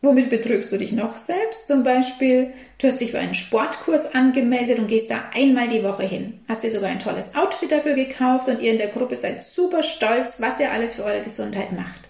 Womit 0.00 0.30
betrügst 0.30 0.70
du 0.72 0.78
dich 0.78 0.90
noch 0.92 1.16
selbst? 1.16 1.68
Zum 1.68 1.84
Beispiel, 1.84 2.52
du 2.78 2.88
hast 2.88 3.00
dich 3.00 3.12
für 3.12 3.20
einen 3.20 3.34
Sportkurs 3.34 4.14
angemeldet 4.14 4.80
und 4.80 4.88
gehst 4.88 5.10
da 5.10 5.20
einmal 5.32 5.68
die 5.68 5.84
Woche 5.84 6.02
hin. 6.02 6.40
Hast 6.48 6.64
dir 6.64 6.72
sogar 6.72 6.90
ein 6.90 6.98
tolles 6.98 7.36
Outfit 7.36 7.70
dafür 7.70 7.94
gekauft 7.94 8.48
und 8.48 8.60
ihr 8.60 8.72
in 8.72 8.78
der 8.78 8.88
Gruppe 8.88 9.16
seid 9.16 9.42
super 9.44 9.84
stolz, 9.84 10.40
was 10.40 10.58
ihr 10.58 10.72
alles 10.72 10.94
für 10.94 11.04
eure 11.04 11.22
Gesundheit 11.22 11.70
macht. 11.70 12.08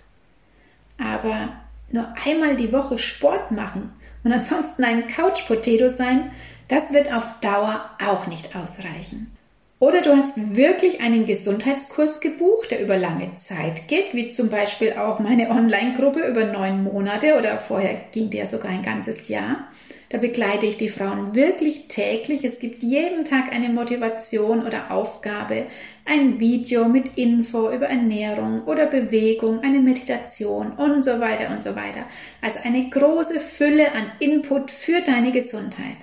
Aber 0.98 1.52
nur 1.92 2.12
einmal 2.24 2.56
die 2.56 2.72
Woche 2.72 2.98
Sport 2.98 3.50
machen 3.50 3.92
und 4.24 4.32
ansonsten 4.32 4.84
ein 4.84 5.06
Couch-Potato 5.06 5.88
sein, 5.88 6.30
das 6.68 6.92
wird 6.92 7.12
auf 7.12 7.24
Dauer 7.40 7.90
auch 8.04 8.26
nicht 8.26 8.56
ausreichen. 8.56 9.36
Oder 9.78 10.00
du 10.00 10.16
hast 10.16 10.54
wirklich 10.54 11.00
einen 11.00 11.26
Gesundheitskurs 11.26 12.20
gebucht, 12.20 12.70
der 12.70 12.80
über 12.80 12.96
lange 12.96 13.34
Zeit 13.34 13.88
geht, 13.88 14.14
wie 14.14 14.30
zum 14.30 14.48
Beispiel 14.48 14.92
auch 14.92 15.18
meine 15.18 15.50
Online-Gruppe 15.50 16.20
über 16.20 16.44
neun 16.44 16.84
Monate 16.84 17.36
oder 17.36 17.58
vorher 17.58 17.96
ging 18.12 18.30
der 18.30 18.46
sogar 18.46 18.70
ein 18.70 18.82
ganzes 18.82 19.26
Jahr. 19.26 19.66
Da 20.12 20.18
begleite 20.18 20.66
ich 20.66 20.76
die 20.76 20.90
Frauen 20.90 21.34
wirklich 21.34 21.88
täglich. 21.88 22.44
Es 22.44 22.58
gibt 22.58 22.82
jeden 22.82 23.24
Tag 23.24 23.50
eine 23.50 23.70
Motivation 23.70 24.66
oder 24.66 24.90
Aufgabe, 24.90 25.64
ein 26.04 26.38
Video 26.38 26.84
mit 26.84 27.16
Info 27.16 27.70
über 27.70 27.86
Ernährung 27.86 28.62
oder 28.64 28.84
Bewegung, 28.84 29.60
eine 29.60 29.80
Meditation 29.80 30.72
und 30.72 31.02
so 31.02 31.18
weiter 31.18 31.50
und 31.50 31.62
so 31.62 31.74
weiter. 31.76 32.04
Also 32.42 32.58
eine 32.62 32.90
große 32.90 33.40
Fülle 33.40 33.90
an 33.92 34.12
Input 34.18 34.70
für 34.70 35.00
deine 35.00 35.32
Gesundheit. 35.32 35.96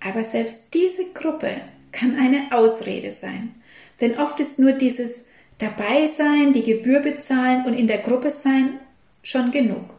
Aber 0.00 0.24
selbst 0.24 0.72
diese 0.72 1.04
Gruppe 1.12 1.50
kann 1.92 2.16
eine 2.18 2.56
Ausrede 2.56 3.12
sein. 3.12 3.54
Denn 4.00 4.18
oft 4.18 4.40
ist 4.40 4.58
nur 4.58 4.72
dieses 4.72 5.28
dabei 5.58 6.06
sein, 6.06 6.54
die 6.54 6.62
Gebühr 6.62 7.00
bezahlen 7.00 7.66
und 7.66 7.74
in 7.74 7.86
der 7.86 7.98
Gruppe 7.98 8.30
sein 8.30 8.80
schon 9.22 9.50
genug. 9.50 9.92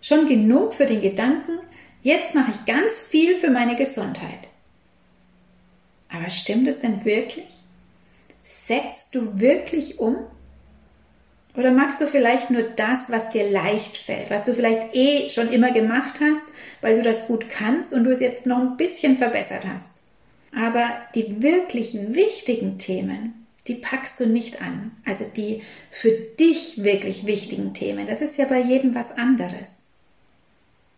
Schon 0.00 0.26
genug 0.26 0.74
für 0.74 0.86
den 0.86 1.00
Gedanken, 1.00 1.60
jetzt 2.04 2.36
mache 2.36 2.52
ich 2.52 2.64
ganz 2.72 3.00
viel 3.00 3.34
für 3.34 3.50
meine 3.50 3.74
Gesundheit. 3.74 4.48
Aber 6.08 6.30
stimmt 6.30 6.68
es 6.68 6.78
denn 6.78 7.04
wirklich? 7.04 7.48
Setzt 8.44 9.16
du 9.16 9.40
wirklich 9.40 9.98
um? 9.98 10.16
Oder 11.56 11.72
magst 11.72 12.00
du 12.00 12.06
vielleicht 12.06 12.50
nur 12.50 12.62
das, 12.62 13.10
was 13.10 13.30
dir 13.30 13.50
leicht 13.50 13.96
fällt, 13.96 14.30
was 14.30 14.44
du 14.44 14.54
vielleicht 14.54 14.94
eh 14.94 15.30
schon 15.30 15.50
immer 15.50 15.72
gemacht 15.72 16.20
hast, 16.20 16.42
weil 16.80 16.96
du 16.96 17.02
das 17.02 17.26
gut 17.26 17.48
kannst 17.48 17.92
und 17.92 18.04
du 18.04 18.10
es 18.10 18.20
jetzt 18.20 18.44
noch 18.46 18.58
ein 18.58 18.76
bisschen 18.76 19.18
verbessert 19.18 19.66
hast? 19.66 19.92
Aber 20.54 20.88
die 21.14 21.42
wirklich 21.42 21.96
wichtigen 22.14 22.78
Themen, 22.78 23.46
die 23.66 23.74
packst 23.74 24.20
du 24.20 24.26
nicht 24.26 24.62
an. 24.62 24.92
Also 25.04 25.24
die 25.36 25.62
für 25.90 26.10
dich 26.10 26.82
wirklich 26.84 27.24
wichtigen 27.24 27.72
Themen, 27.72 28.06
das 28.06 28.20
ist 28.20 28.36
ja 28.36 28.44
bei 28.44 28.60
jedem 28.60 28.94
was 28.94 29.16
anderes. 29.16 29.84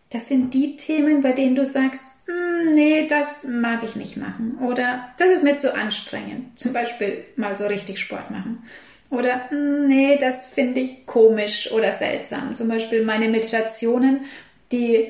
Das 0.09 0.27
sind 0.27 0.53
die 0.53 0.77
Themen, 0.77 1.21
bei 1.21 1.33
denen 1.33 1.55
du 1.55 1.65
sagst, 1.65 2.03
hm, 2.25 2.73
nee, 2.73 3.07
das 3.07 3.43
mag 3.43 3.83
ich 3.83 3.95
nicht 3.95 4.17
machen. 4.17 4.57
Oder 4.61 5.09
das 5.17 5.29
ist 5.29 5.43
mir 5.43 5.57
zu 5.57 5.75
anstrengend. 5.75 6.59
Zum 6.59 6.73
Beispiel 6.73 7.23
mal 7.35 7.55
so 7.55 7.67
richtig 7.67 7.99
Sport 7.99 8.31
machen. 8.31 8.63
Oder 9.09 9.49
hm, 9.49 9.87
nee, 9.87 10.17
das 10.19 10.47
finde 10.47 10.81
ich 10.81 11.05
komisch 11.05 11.71
oder 11.71 11.93
seltsam. 11.93 12.55
Zum 12.55 12.67
Beispiel 12.67 13.03
meine 13.03 13.29
Meditationen, 13.29 14.25
die 14.71 15.09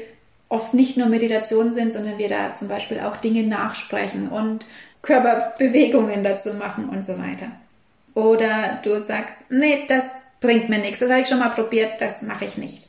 oft 0.50 0.74
nicht 0.74 0.98
nur 0.98 1.08
Meditationen 1.08 1.74
sind, 1.74 1.94
sondern 1.94 2.18
wir 2.18 2.30
da 2.30 2.56
zum 2.56 2.68
Beispiel 2.68 3.00
auch 3.00 3.18
Dinge 3.18 3.44
nachsprechen 3.44 4.30
und 4.30 4.66
Körperbewegungen 5.02 6.24
dazu 6.24 6.54
machen 6.54 6.90
und 6.90 7.06
so 7.06 7.18
weiter. 7.18 7.52
Oder 8.14 8.80
du 8.84 9.00
sagst, 9.00 9.52
nee, 9.52 9.84
das 9.88 10.16
bringt 10.40 10.70
mir 10.70 10.80
nichts, 10.80 11.00
das 11.00 11.10
habe 11.10 11.22
ich 11.22 11.28
schon 11.28 11.40
mal 11.40 11.50
probiert, 11.50 12.00
das 12.00 12.22
mache 12.22 12.46
ich 12.46 12.58
nicht. 12.58 12.87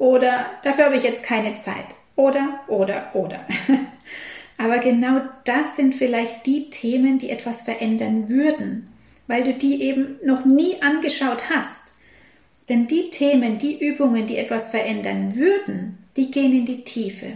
Oder 0.00 0.46
dafür 0.62 0.86
habe 0.86 0.96
ich 0.96 1.02
jetzt 1.02 1.22
keine 1.22 1.58
Zeit. 1.58 1.84
Oder, 2.16 2.60
oder, 2.68 3.10
oder. 3.12 3.46
Aber 4.56 4.78
genau 4.78 5.20
das 5.44 5.76
sind 5.76 5.94
vielleicht 5.94 6.46
die 6.46 6.70
Themen, 6.70 7.18
die 7.18 7.28
etwas 7.28 7.60
verändern 7.60 8.30
würden, 8.30 8.88
weil 9.26 9.44
du 9.44 9.52
die 9.52 9.82
eben 9.82 10.16
noch 10.24 10.46
nie 10.46 10.80
angeschaut 10.80 11.50
hast. 11.50 11.92
Denn 12.70 12.86
die 12.86 13.10
Themen, 13.10 13.58
die 13.58 13.78
Übungen, 13.78 14.26
die 14.26 14.38
etwas 14.38 14.68
verändern 14.68 15.36
würden, 15.36 15.98
die 16.16 16.30
gehen 16.30 16.54
in 16.54 16.64
die 16.64 16.82
Tiefe. 16.84 17.32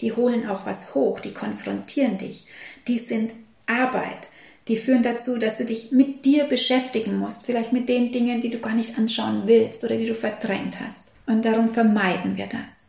Die 0.00 0.12
holen 0.12 0.48
auch 0.48 0.66
was 0.66 0.96
hoch, 0.96 1.20
die 1.20 1.32
konfrontieren 1.32 2.18
dich. 2.18 2.46
Die 2.88 2.98
sind 2.98 3.32
Arbeit. 3.66 4.28
Die 4.66 4.76
führen 4.76 5.04
dazu, 5.04 5.38
dass 5.38 5.58
du 5.58 5.64
dich 5.64 5.92
mit 5.92 6.24
dir 6.24 6.44
beschäftigen 6.44 7.16
musst, 7.16 7.46
vielleicht 7.46 7.72
mit 7.72 7.88
den 7.88 8.10
Dingen, 8.10 8.40
die 8.40 8.50
du 8.50 8.58
gar 8.58 8.74
nicht 8.74 8.98
anschauen 8.98 9.42
willst 9.46 9.84
oder 9.84 9.96
die 9.96 10.06
du 10.06 10.16
verdrängt 10.16 10.80
hast. 10.80 11.07
Und 11.28 11.44
darum 11.44 11.68
vermeiden 11.68 12.36
wir 12.36 12.46
das. 12.46 12.86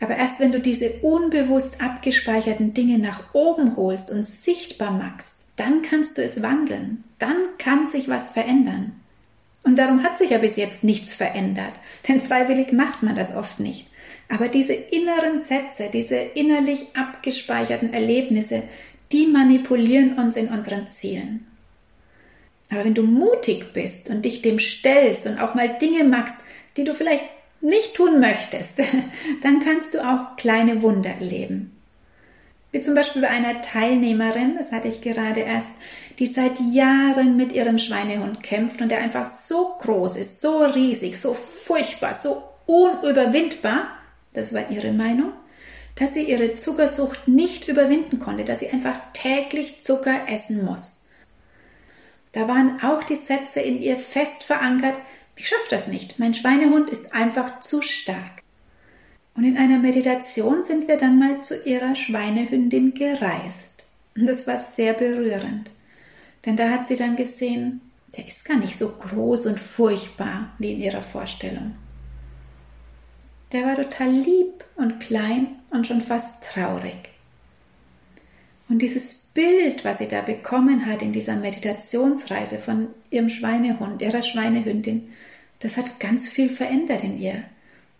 Aber 0.00 0.16
erst 0.16 0.40
wenn 0.40 0.52
du 0.52 0.60
diese 0.60 0.90
unbewusst 1.00 1.80
abgespeicherten 1.80 2.74
Dinge 2.74 2.98
nach 2.98 3.32
oben 3.32 3.76
holst 3.76 4.10
und 4.10 4.24
sichtbar 4.24 4.90
machst, 4.90 5.36
dann 5.54 5.80
kannst 5.80 6.18
du 6.18 6.22
es 6.22 6.42
wandeln. 6.42 7.04
Dann 7.18 7.36
kann 7.56 7.86
sich 7.86 8.08
was 8.08 8.28
verändern. 8.28 9.00
Und 9.62 9.78
darum 9.78 10.02
hat 10.02 10.18
sich 10.18 10.30
ja 10.30 10.38
bis 10.38 10.56
jetzt 10.56 10.84
nichts 10.84 11.14
verändert, 11.14 11.72
denn 12.06 12.20
freiwillig 12.20 12.72
macht 12.72 13.02
man 13.02 13.16
das 13.16 13.34
oft 13.34 13.58
nicht. 13.58 13.88
Aber 14.28 14.48
diese 14.48 14.74
inneren 14.74 15.38
Sätze, 15.38 15.88
diese 15.92 16.16
innerlich 16.16 16.86
abgespeicherten 16.94 17.92
Erlebnisse, 17.92 18.62
die 19.12 19.26
manipulieren 19.26 20.18
uns 20.18 20.36
in 20.36 20.48
unseren 20.48 20.90
Zielen. 20.90 21.46
Aber 22.70 22.84
wenn 22.84 22.94
du 22.94 23.02
mutig 23.02 23.72
bist 23.72 24.10
und 24.10 24.24
dich 24.24 24.42
dem 24.42 24.58
stellst 24.58 25.26
und 25.26 25.40
auch 25.40 25.54
mal 25.54 25.68
Dinge 25.78 26.04
machst, 26.04 26.36
die 26.76 26.84
du 26.84 26.94
vielleicht 26.94 27.24
nicht 27.66 27.94
tun 27.94 28.20
möchtest, 28.20 28.80
dann 29.42 29.60
kannst 29.60 29.94
du 29.94 30.06
auch 30.06 30.36
kleine 30.36 30.82
Wunder 30.82 31.10
erleben. 31.20 31.72
Wie 32.72 32.80
zum 32.80 32.94
Beispiel 32.94 33.22
bei 33.22 33.28
einer 33.28 33.62
Teilnehmerin, 33.62 34.56
das 34.56 34.72
hatte 34.72 34.88
ich 34.88 35.00
gerade 35.00 35.40
erst, 35.40 35.72
die 36.18 36.26
seit 36.26 36.58
Jahren 36.60 37.36
mit 37.36 37.52
ihrem 37.52 37.78
Schweinehund 37.78 38.42
kämpft 38.42 38.80
und 38.80 38.90
der 38.90 38.98
einfach 38.98 39.26
so 39.26 39.76
groß 39.80 40.16
ist, 40.16 40.40
so 40.40 40.58
riesig, 40.60 41.18
so 41.18 41.34
furchtbar, 41.34 42.14
so 42.14 42.42
unüberwindbar, 42.66 43.88
das 44.32 44.52
war 44.52 44.70
ihre 44.70 44.92
Meinung, 44.92 45.32
dass 45.94 46.14
sie 46.14 46.24
ihre 46.24 46.54
Zuckersucht 46.54 47.26
nicht 47.26 47.68
überwinden 47.68 48.18
konnte, 48.18 48.44
dass 48.44 48.60
sie 48.60 48.68
einfach 48.68 48.98
täglich 49.12 49.82
Zucker 49.82 50.28
essen 50.28 50.64
muss. 50.64 51.04
Da 52.32 52.48
waren 52.48 52.82
auch 52.82 53.02
die 53.02 53.16
Sätze 53.16 53.60
in 53.60 53.80
ihr 53.80 53.96
fest 53.96 54.42
verankert, 54.42 54.96
ich 55.36 55.48
schaffe 55.48 55.68
das 55.70 55.86
nicht, 55.86 56.18
mein 56.18 56.34
Schweinehund 56.34 56.90
ist 56.90 57.14
einfach 57.14 57.60
zu 57.60 57.82
stark. 57.82 58.42
Und 59.34 59.44
in 59.44 59.58
einer 59.58 59.78
Meditation 59.78 60.64
sind 60.64 60.88
wir 60.88 60.96
dann 60.96 61.18
mal 61.18 61.42
zu 61.42 61.62
ihrer 61.64 61.94
Schweinehündin 61.94 62.94
gereist. 62.94 63.84
Und 64.16 64.26
das 64.26 64.46
war 64.46 64.58
sehr 64.58 64.94
berührend. 64.94 65.70
Denn 66.46 66.56
da 66.56 66.70
hat 66.70 66.86
sie 66.86 66.96
dann 66.96 67.16
gesehen, 67.16 67.82
der 68.16 68.26
ist 68.26 68.46
gar 68.46 68.56
nicht 68.56 68.78
so 68.78 68.88
groß 68.88 69.46
und 69.46 69.60
furchtbar 69.60 70.54
wie 70.58 70.72
in 70.72 70.80
ihrer 70.80 71.02
Vorstellung. 71.02 71.76
Der 73.52 73.64
war 73.64 73.76
total 73.76 74.10
lieb 74.10 74.64
und 74.76 75.00
klein 75.00 75.56
und 75.70 75.86
schon 75.86 76.00
fast 76.00 76.42
traurig. 76.42 77.10
Und 78.68 78.80
dieses 78.80 79.14
Bild, 79.34 79.84
was 79.84 79.98
sie 79.98 80.08
da 80.08 80.22
bekommen 80.22 80.86
hat 80.86 81.02
in 81.02 81.12
dieser 81.12 81.36
Meditationsreise 81.36 82.58
von 82.58 82.88
ihrem 83.10 83.28
Schweinehund, 83.28 84.02
ihrer 84.02 84.22
Schweinehündin, 84.22 85.10
das 85.60 85.76
hat 85.76 86.00
ganz 86.00 86.28
viel 86.28 86.48
verändert 86.48 87.02
in 87.02 87.18
ihr. 87.18 87.44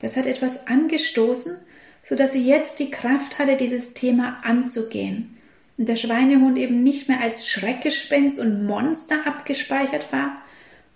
Das 0.01 0.17
hat 0.17 0.27
etwas 0.27 0.67
angestoßen, 0.67 1.57
sodass 2.03 2.33
sie 2.33 2.47
jetzt 2.47 2.79
die 2.79 2.91
Kraft 2.91 3.39
hatte, 3.39 3.57
dieses 3.57 3.95
Thema 3.95 4.39
anzugehen. 4.43 5.37
Und 5.79 5.89
der 5.89 5.97
Schweinehund 5.97 6.59
eben 6.59 6.83
nicht 6.83 7.09
mehr 7.09 7.21
als 7.21 7.49
Schreckgespenst 7.49 8.39
und 8.39 8.65
Monster 8.67 9.27
abgespeichert 9.27 10.13
war, 10.13 10.37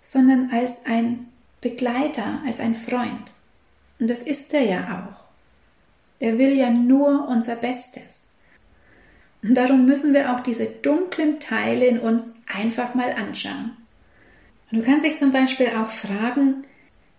sondern 0.01 0.49
als 0.51 0.85
ein 0.85 1.27
Begleiter, 1.59 2.41
als 2.45 2.59
ein 2.59 2.75
Freund. 2.75 3.31
Und 3.99 4.09
das 4.09 4.21
ist 4.21 4.53
er 4.53 4.63
ja 4.63 5.05
auch. 5.07 5.21
Er 6.19 6.37
will 6.37 6.53
ja 6.53 6.69
nur 6.69 7.27
unser 7.27 7.55
Bestes. 7.55 8.27
Und 9.43 9.55
darum 9.55 9.85
müssen 9.85 10.13
wir 10.13 10.35
auch 10.35 10.41
diese 10.41 10.67
dunklen 10.67 11.39
Teile 11.39 11.85
in 11.85 11.99
uns 11.99 12.35
einfach 12.51 12.93
mal 12.93 13.11
anschauen. 13.11 13.75
Und 14.71 14.79
du 14.79 14.85
kannst 14.85 15.05
dich 15.05 15.17
zum 15.17 15.31
Beispiel 15.31 15.67
auch 15.67 15.89
fragen, 15.89 16.63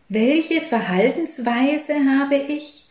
welche 0.08 0.60
Verhaltensweise 0.60 1.94
habe 2.18 2.36
ich, 2.36 2.86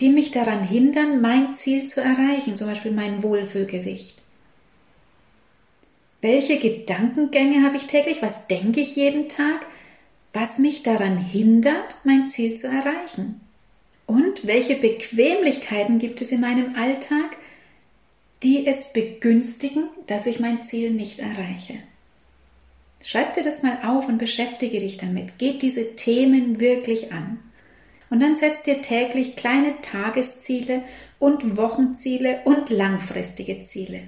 die 0.00 0.08
mich 0.08 0.30
daran 0.30 0.62
hindern, 0.62 1.20
mein 1.20 1.54
Ziel 1.54 1.86
zu 1.86 2.00
erreichen, 2.00 2.56
zum 2.56 2.68
Beispiel 2.68 2.92
mein 2.92 3.22
Wohlfühlgewicht? 3.22 4.22
Welche 6.20 6.58
Gedankengänge 6.58 7.64
habe 7.64 7.76
ich 7.76 7.86
täglich? 7.86 8.20
Was 8.20 8.46
denke 8.46 8.80
ich 8.80 8.96
jeden 8.96 9.28
Tag? 9.28 9.66
Was 10.32 10.58
mich 10.58 10.82
daran 10.82 11.16
hindert, 11.16 11.96
mein 12.04 12.28
Ziel 12.28 12.56
zu 12.56 12.68
erreichen? 12.68 13.40
Und 14.06 14.46
welche 14.46 14.76
Bequemlichkeiten 14.76 15.98
gibt 15.98 16.20
es 16.20 16.32
in 16.32 16.40
meinem 16.40 16.74
Alltag, 16.76 17.36
die 18.42 18.66
es 18.66 18.92
begünstigen, 18.92 19.84
dass 20.06 20.26
ich 20.26 20.40
mein 20.40 20.62
Ziel 20.62 20.90
nicht 20.90 21.20
erreiche? 21.20 21.74
Schreib 23.02 23.34
dir 23.34 23.42
das 23.42 23.62
mal 23.62 23.78
auf 23.86 24.08
und 24.08 24.18
beschäftige 24.18 24.78
dich 24.78 24.98
damit. 24.98 25.38
Geht 25.38 25.62
diese 25.62 25.96
Themen 25.96 26.60
wirklich 26.60 27.12
an. 27.12 27.38
Und 28.10 28.20
dann 28.20 28.34
setz 28.34 28.62
dir 28.62 28.82
täglich 28.82 29.36
kleine 29.36 29.80
Tagesziele 29.80 30.82
und 31.18 31.56
Wochenziele 31.56 32.40
und 32.44 32.70
langfristige 32.70 33.62
Ziele. 33.62 34.02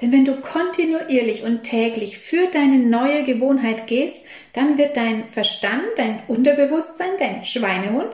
Denn 0.00 0.10
wenn 0.10 0.24
du 0.24 0.40
kontinuierlich 0.40 1.44
und 1.44 1.62
täglich 1.62 2.18
für 2.18 2.48
deine 2.48 2.78
neue 2.78 3.22
Gewohnheit 3.22 3.86
gehst, 3.86 4.16
dann 4.52 4.78
wird 4.78 4.96
dein 4.96 5.28
Verstand, 5.28 5.84
dein 5.96 6.20
Unterbewusstsein, 6.26 7.12
dein 7.18 7.44
Schweinehund 7.44 8.10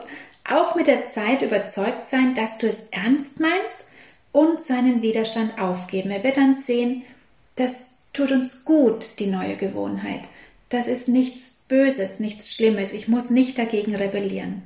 auch 0.47 0.75
mit 0.75 0.87
der 0.87 1.07
Zeit 1.07 1.41
überzeugt 1.41 2.07
sein, 2.07 2.33
dass 2.33 2.57
du 2.57 2.67
es 2.67 2.83
ernst 2.91 3.39
meinst 3.39 3.85
und 4.31 4.61
seinen 4.61 5.01
Widerstand 5.01 5.59
aufgeben. 5.59 6.11
Er 6.11 6.23
wird 6.23 6.37
dann 6.37 6.53
sehen, 6.53 7.03
dass 7.55 7.91
tut 8.13 8.31
uns 8.31 8.65
gut, 8.65 9.19
die 9.19 9.27
neue 9.27 9.55
Gewohnheit. 9.55 10.21
Das 10.69 10.87
ist 10.87 11.07
nichts 11.07 11.63
Böses, 11.67 12.19
nichts 12.19 12.53
Schlimmes. 12.53 12.93
Ich 12.93 13.07
muss 13.07 13.29
nicht 13.29 13.57
dagegen 13.57 13.95
rebellieren. 13.95 14.63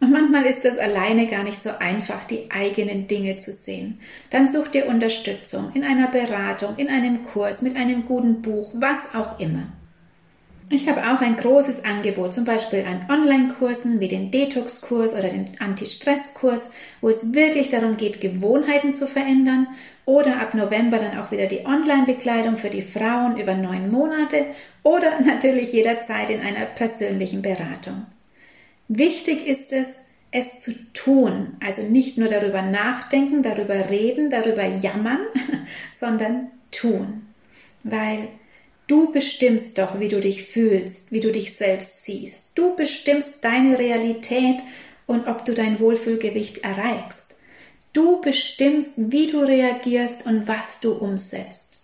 Und 0.00 0.12
manchmal 0.12 0.44
ist 0.44 0.64
es 0.64 0.76
alleine 0.78 1.26
gar 1.28 1.44
nicht 1.44 1.62
so 1.62 1.70
einfach, 1.78 2.24
die 2.24 2.50
eigenen 2.50 3.06
Dinge 3.06 3.38
zu 3.38 3.52
sehen. 3.52 4.00
Dann 4.30 4.48
such 4.48 4.68
dir 4.68 4.86
Unterstützung 4.86 5.72
in 5.74 5.82
einer 5.82 6.08
Beratung, 6.08 6.76
in 6.76 6.88
einem 6.88 7.24
Kurs, 7.24 7.62
mit 7.62 7.76
einem 7.76 8.04
guten 8.04 8.42
Buch, 8.42 8.70
was 8.74 9.14
auch 9.14 9.38
immer. 9.38 9.68
Ich 10.70 10.88
habe 10.88 11.02
auch 11.02 11.20
ein 11.20 11.36
großes 11.36 11.84
Angebot, 11.84 12.34
zum 12.34 12.44
Beispiel 12.44 12.84
an 12.86 13.06
Online-Kursen 13.08 14.00
wie 14.00 14.08
den 14.08 14.30
Detox-Kurs 14.30 15.12
oder 15.14 15.28
den 15.28 15.58
Anti-Stress-Kurs, 15.58 16.70
wo 17.00 17.08
es 17.08 17.32
wirklich 17.32 17.68
darum 17.68 17.96
geht, 17.96 18.20
Gewohnheiten 18.20 18.92
zu 18.92 19.06
verändern. 19.06 19.68
Oder 20.06 20.40
ab 20.40 20.54
November 20.54 20.98
dann 20.98 21.18
auch 21.18 21.30
wieder 21.30 21.46
die 21.46 21.64
Online-Bekleidung 21.64 22.58
für 22.58 22.70
die 22.70 22.82
Frauen 22.82 23.38
über 23.38 23.54
neun 23.54 23.90
Monate 23.90 24.46
oder 24.82 25.20
natürlich 25.24 25.72
jederzeit 25.72 26.30
in 26.30 26.40
einer 26.40 26.66
persönlichen 26.66 27.42
Beratung. 27.42 28.06
Wichtig 28.88 29.46
ist 29.46 29.72
es, 29.72 30.00
es 30.30 30.58
zu 30.58 30.72
tun, 30.92 31.56
also 31.64 31.82
nicht 31.82 32.18
nur 32.18 32.28
darüber 32.28 32.60
nachdenken, 32.60 33.42
darüber 33.42 33.88
reden, 33.88 34.30
darüber 34.30 34.64
jammern, 34.64 35.20
sondern 35.92 36.50
tun. 36.70 37.26
Weil 37.82 38.28
Du 38.86 39.12
bestimmst 39.12 39.78
doch, 39.78 39.98
wie 39.98 40.08
du 40.08 40.20
dich 40.20 40.44
fühlst, 40.44 41.10
wie 41.10 41.20
du 41.20 41.32
dich 41.32 41.56
selbst 41.56 42.04
siehst. 42.04 42.50
Du 42.54 42.76
bestimmst 42.76 43.42
deine 43.42 43.78
Realität 43.78 44.58
und 45.06 45.26
ob 45.26 45.46
du 45.46 45.54
dein 45.54 45.80
Wohlfühlgewicht 45.80 46.58
erreichst. 46.58 47.33
Du 47.94 48.20
bestimmst, 48.20 48.94
wie 48.96 49.28
du 49.28 49.38
reagierst 49.38 50.26
und 50.26 50.46
was 50.46 50.80
du 50.80 50.92
umsetzt. 50.92 51.80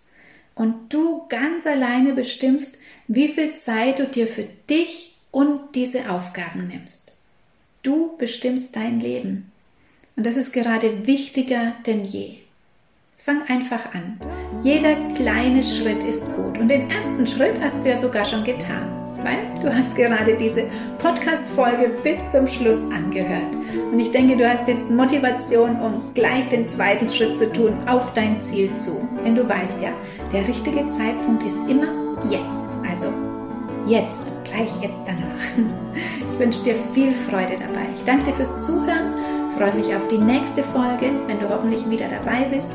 Und 0.53 0.93
du 0.93 1.25
ganz 1.29 1.65
alleine 1.65 2.13
bestimmst, 2.13 2.77
wie 3.07 3.29
viel 3.29 3.55
Zeit 3.55 3.97
du 3.97 4.05
dir 4.05 4.27
für 4.27 4.45
dich 4.69 5.15
und 5.31 5.59
diese 5.73 6.11
Aufgaben 6.11 6.67
nimmst. 6.67 7.13
Du 7.81 8.17
bestimmst 8.17 8.75
dein 8.75 8.99
Leben. 8.99 9.51
Und 10.17 10.25
das 10.25 10.35
ist 10.35 10.51
gerade 10.51 11.07
wichtiger 11.07 11.75
denn 11.87 12.03
je. 12.03 12.35
Fang 13.17 13.47
einfach 13.47 13.93
an. 13.93 14.19
Jeder 14.61 14.95
kleine 15.15 15.63
Schritt 15.63 16.03
ist 16.03 16.25
gut. 16.35 16.57
Und 16.57 16.67
den 16.67 16.91
ersten 16.91 17.25
Schritt 17.25 17.59
hast 17.61 17.83
du 17.83 17.89
ja 17.89 17.97
sogar 17.97 18.25
schon 18.25 18.43
getan 18.43 19.00
weil 19.23 19.39
du 19.61 19.73
hast 19.73 19.95
gerade 19.95 20.35
diese 20.35 20.63
Podcast-Folge 20.99 21.91
bis 22.03 22.29
zum 22.29 22.47
Schluss 22.47 22.81
angehört. 22.91 23.55
Und 23.91 23.99
ich 23.99 24.11
denke, 24.11 24.37
du 24.37 24.49
hast 24.49 24.67
jetzt 24.67 24.89
Motivation, 24.89 25.79
um 25.79 26.13
gleich 26.13 26.47
den 26.49 26.65
zweiten 26.65 27.09
Schritt 27.09 27.37
zu 27.37 27.51
tun, 27.51 27.73
auf 27.87 28.13
dein 28.13 28.41
Ziel 28.41 28.73
zu. 28.75 29.07
Denn 29.25 29.35
du 29.35 29.47
weißt 29.47 29.81
ja, 29.81 29.89
der 30.31 30.47
richtige 30.47 30.87
Zeitpunkt 30.87 31.43
ist 31.43 31.57
immer 31.67 31.87
jetzt. 32.29 32.67
Also 32.89 33.07
jetzt, 33.85 34.33
gleich 34.43 34.71
jetzt 34.81 35.01
danach. 35.05 35.41
Ich 36.27 36.39
wünsche 36.39 36.63
dir 36.63 36.75
viel 36.93 37.13
Freude 37.13 37.53
dabei. 37.59 37.85
Ich 37.95 38.03
danke 38.03 38.31
dir 38.31 38.33
fürs 38.33 38.65
Zuhören, 38.65 39.13
freue 39.57 39.75
mich 39.75 39.93
auf 39.93 40.07
die 40.07 40.17
nächste 40.17 40.63
Folge, 40.63 41.11
wenn 41.27 41.39
du 41.39 41.49
hoffentlich 41.49 41.87
wieder 41.87 42.07
dabei 42.07 42.45
bist. 42.45 42.71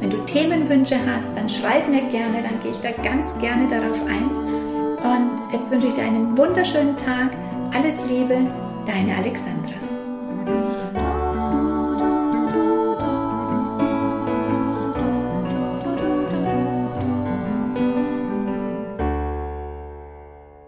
Wenn 0.00 0.08
du 0.08 0.24
Themenwünsche 0.24 0.96
hast, 1.06 1.36
dann 1.36 1.48
schreib 1.48 1.88
mir 1.88 2.02
gerne, 2.08 2.42
dann 2.42 2.58
gehe 2.60 2.70
ich 2.70 2.80
da 2.80 2.90
ganz 3.02 3.38
gerne 3.38 3.68
darauf 3.68 4.00
ein. 4.06 4.59
Und 5.02 5.40
jetzt 5.52 5.70
wünsche 5.70 5.88
ich 5.88 5.94
dir 5.94 6.04
einen 6.04 6.36
wunderschönen 6.36 6.96
Tag. 6.96 7.30
Alles 7.72 8.06
Liebe, 8.06 8.36
deine 8.86 9.16
Alexandra. 9.16 9.72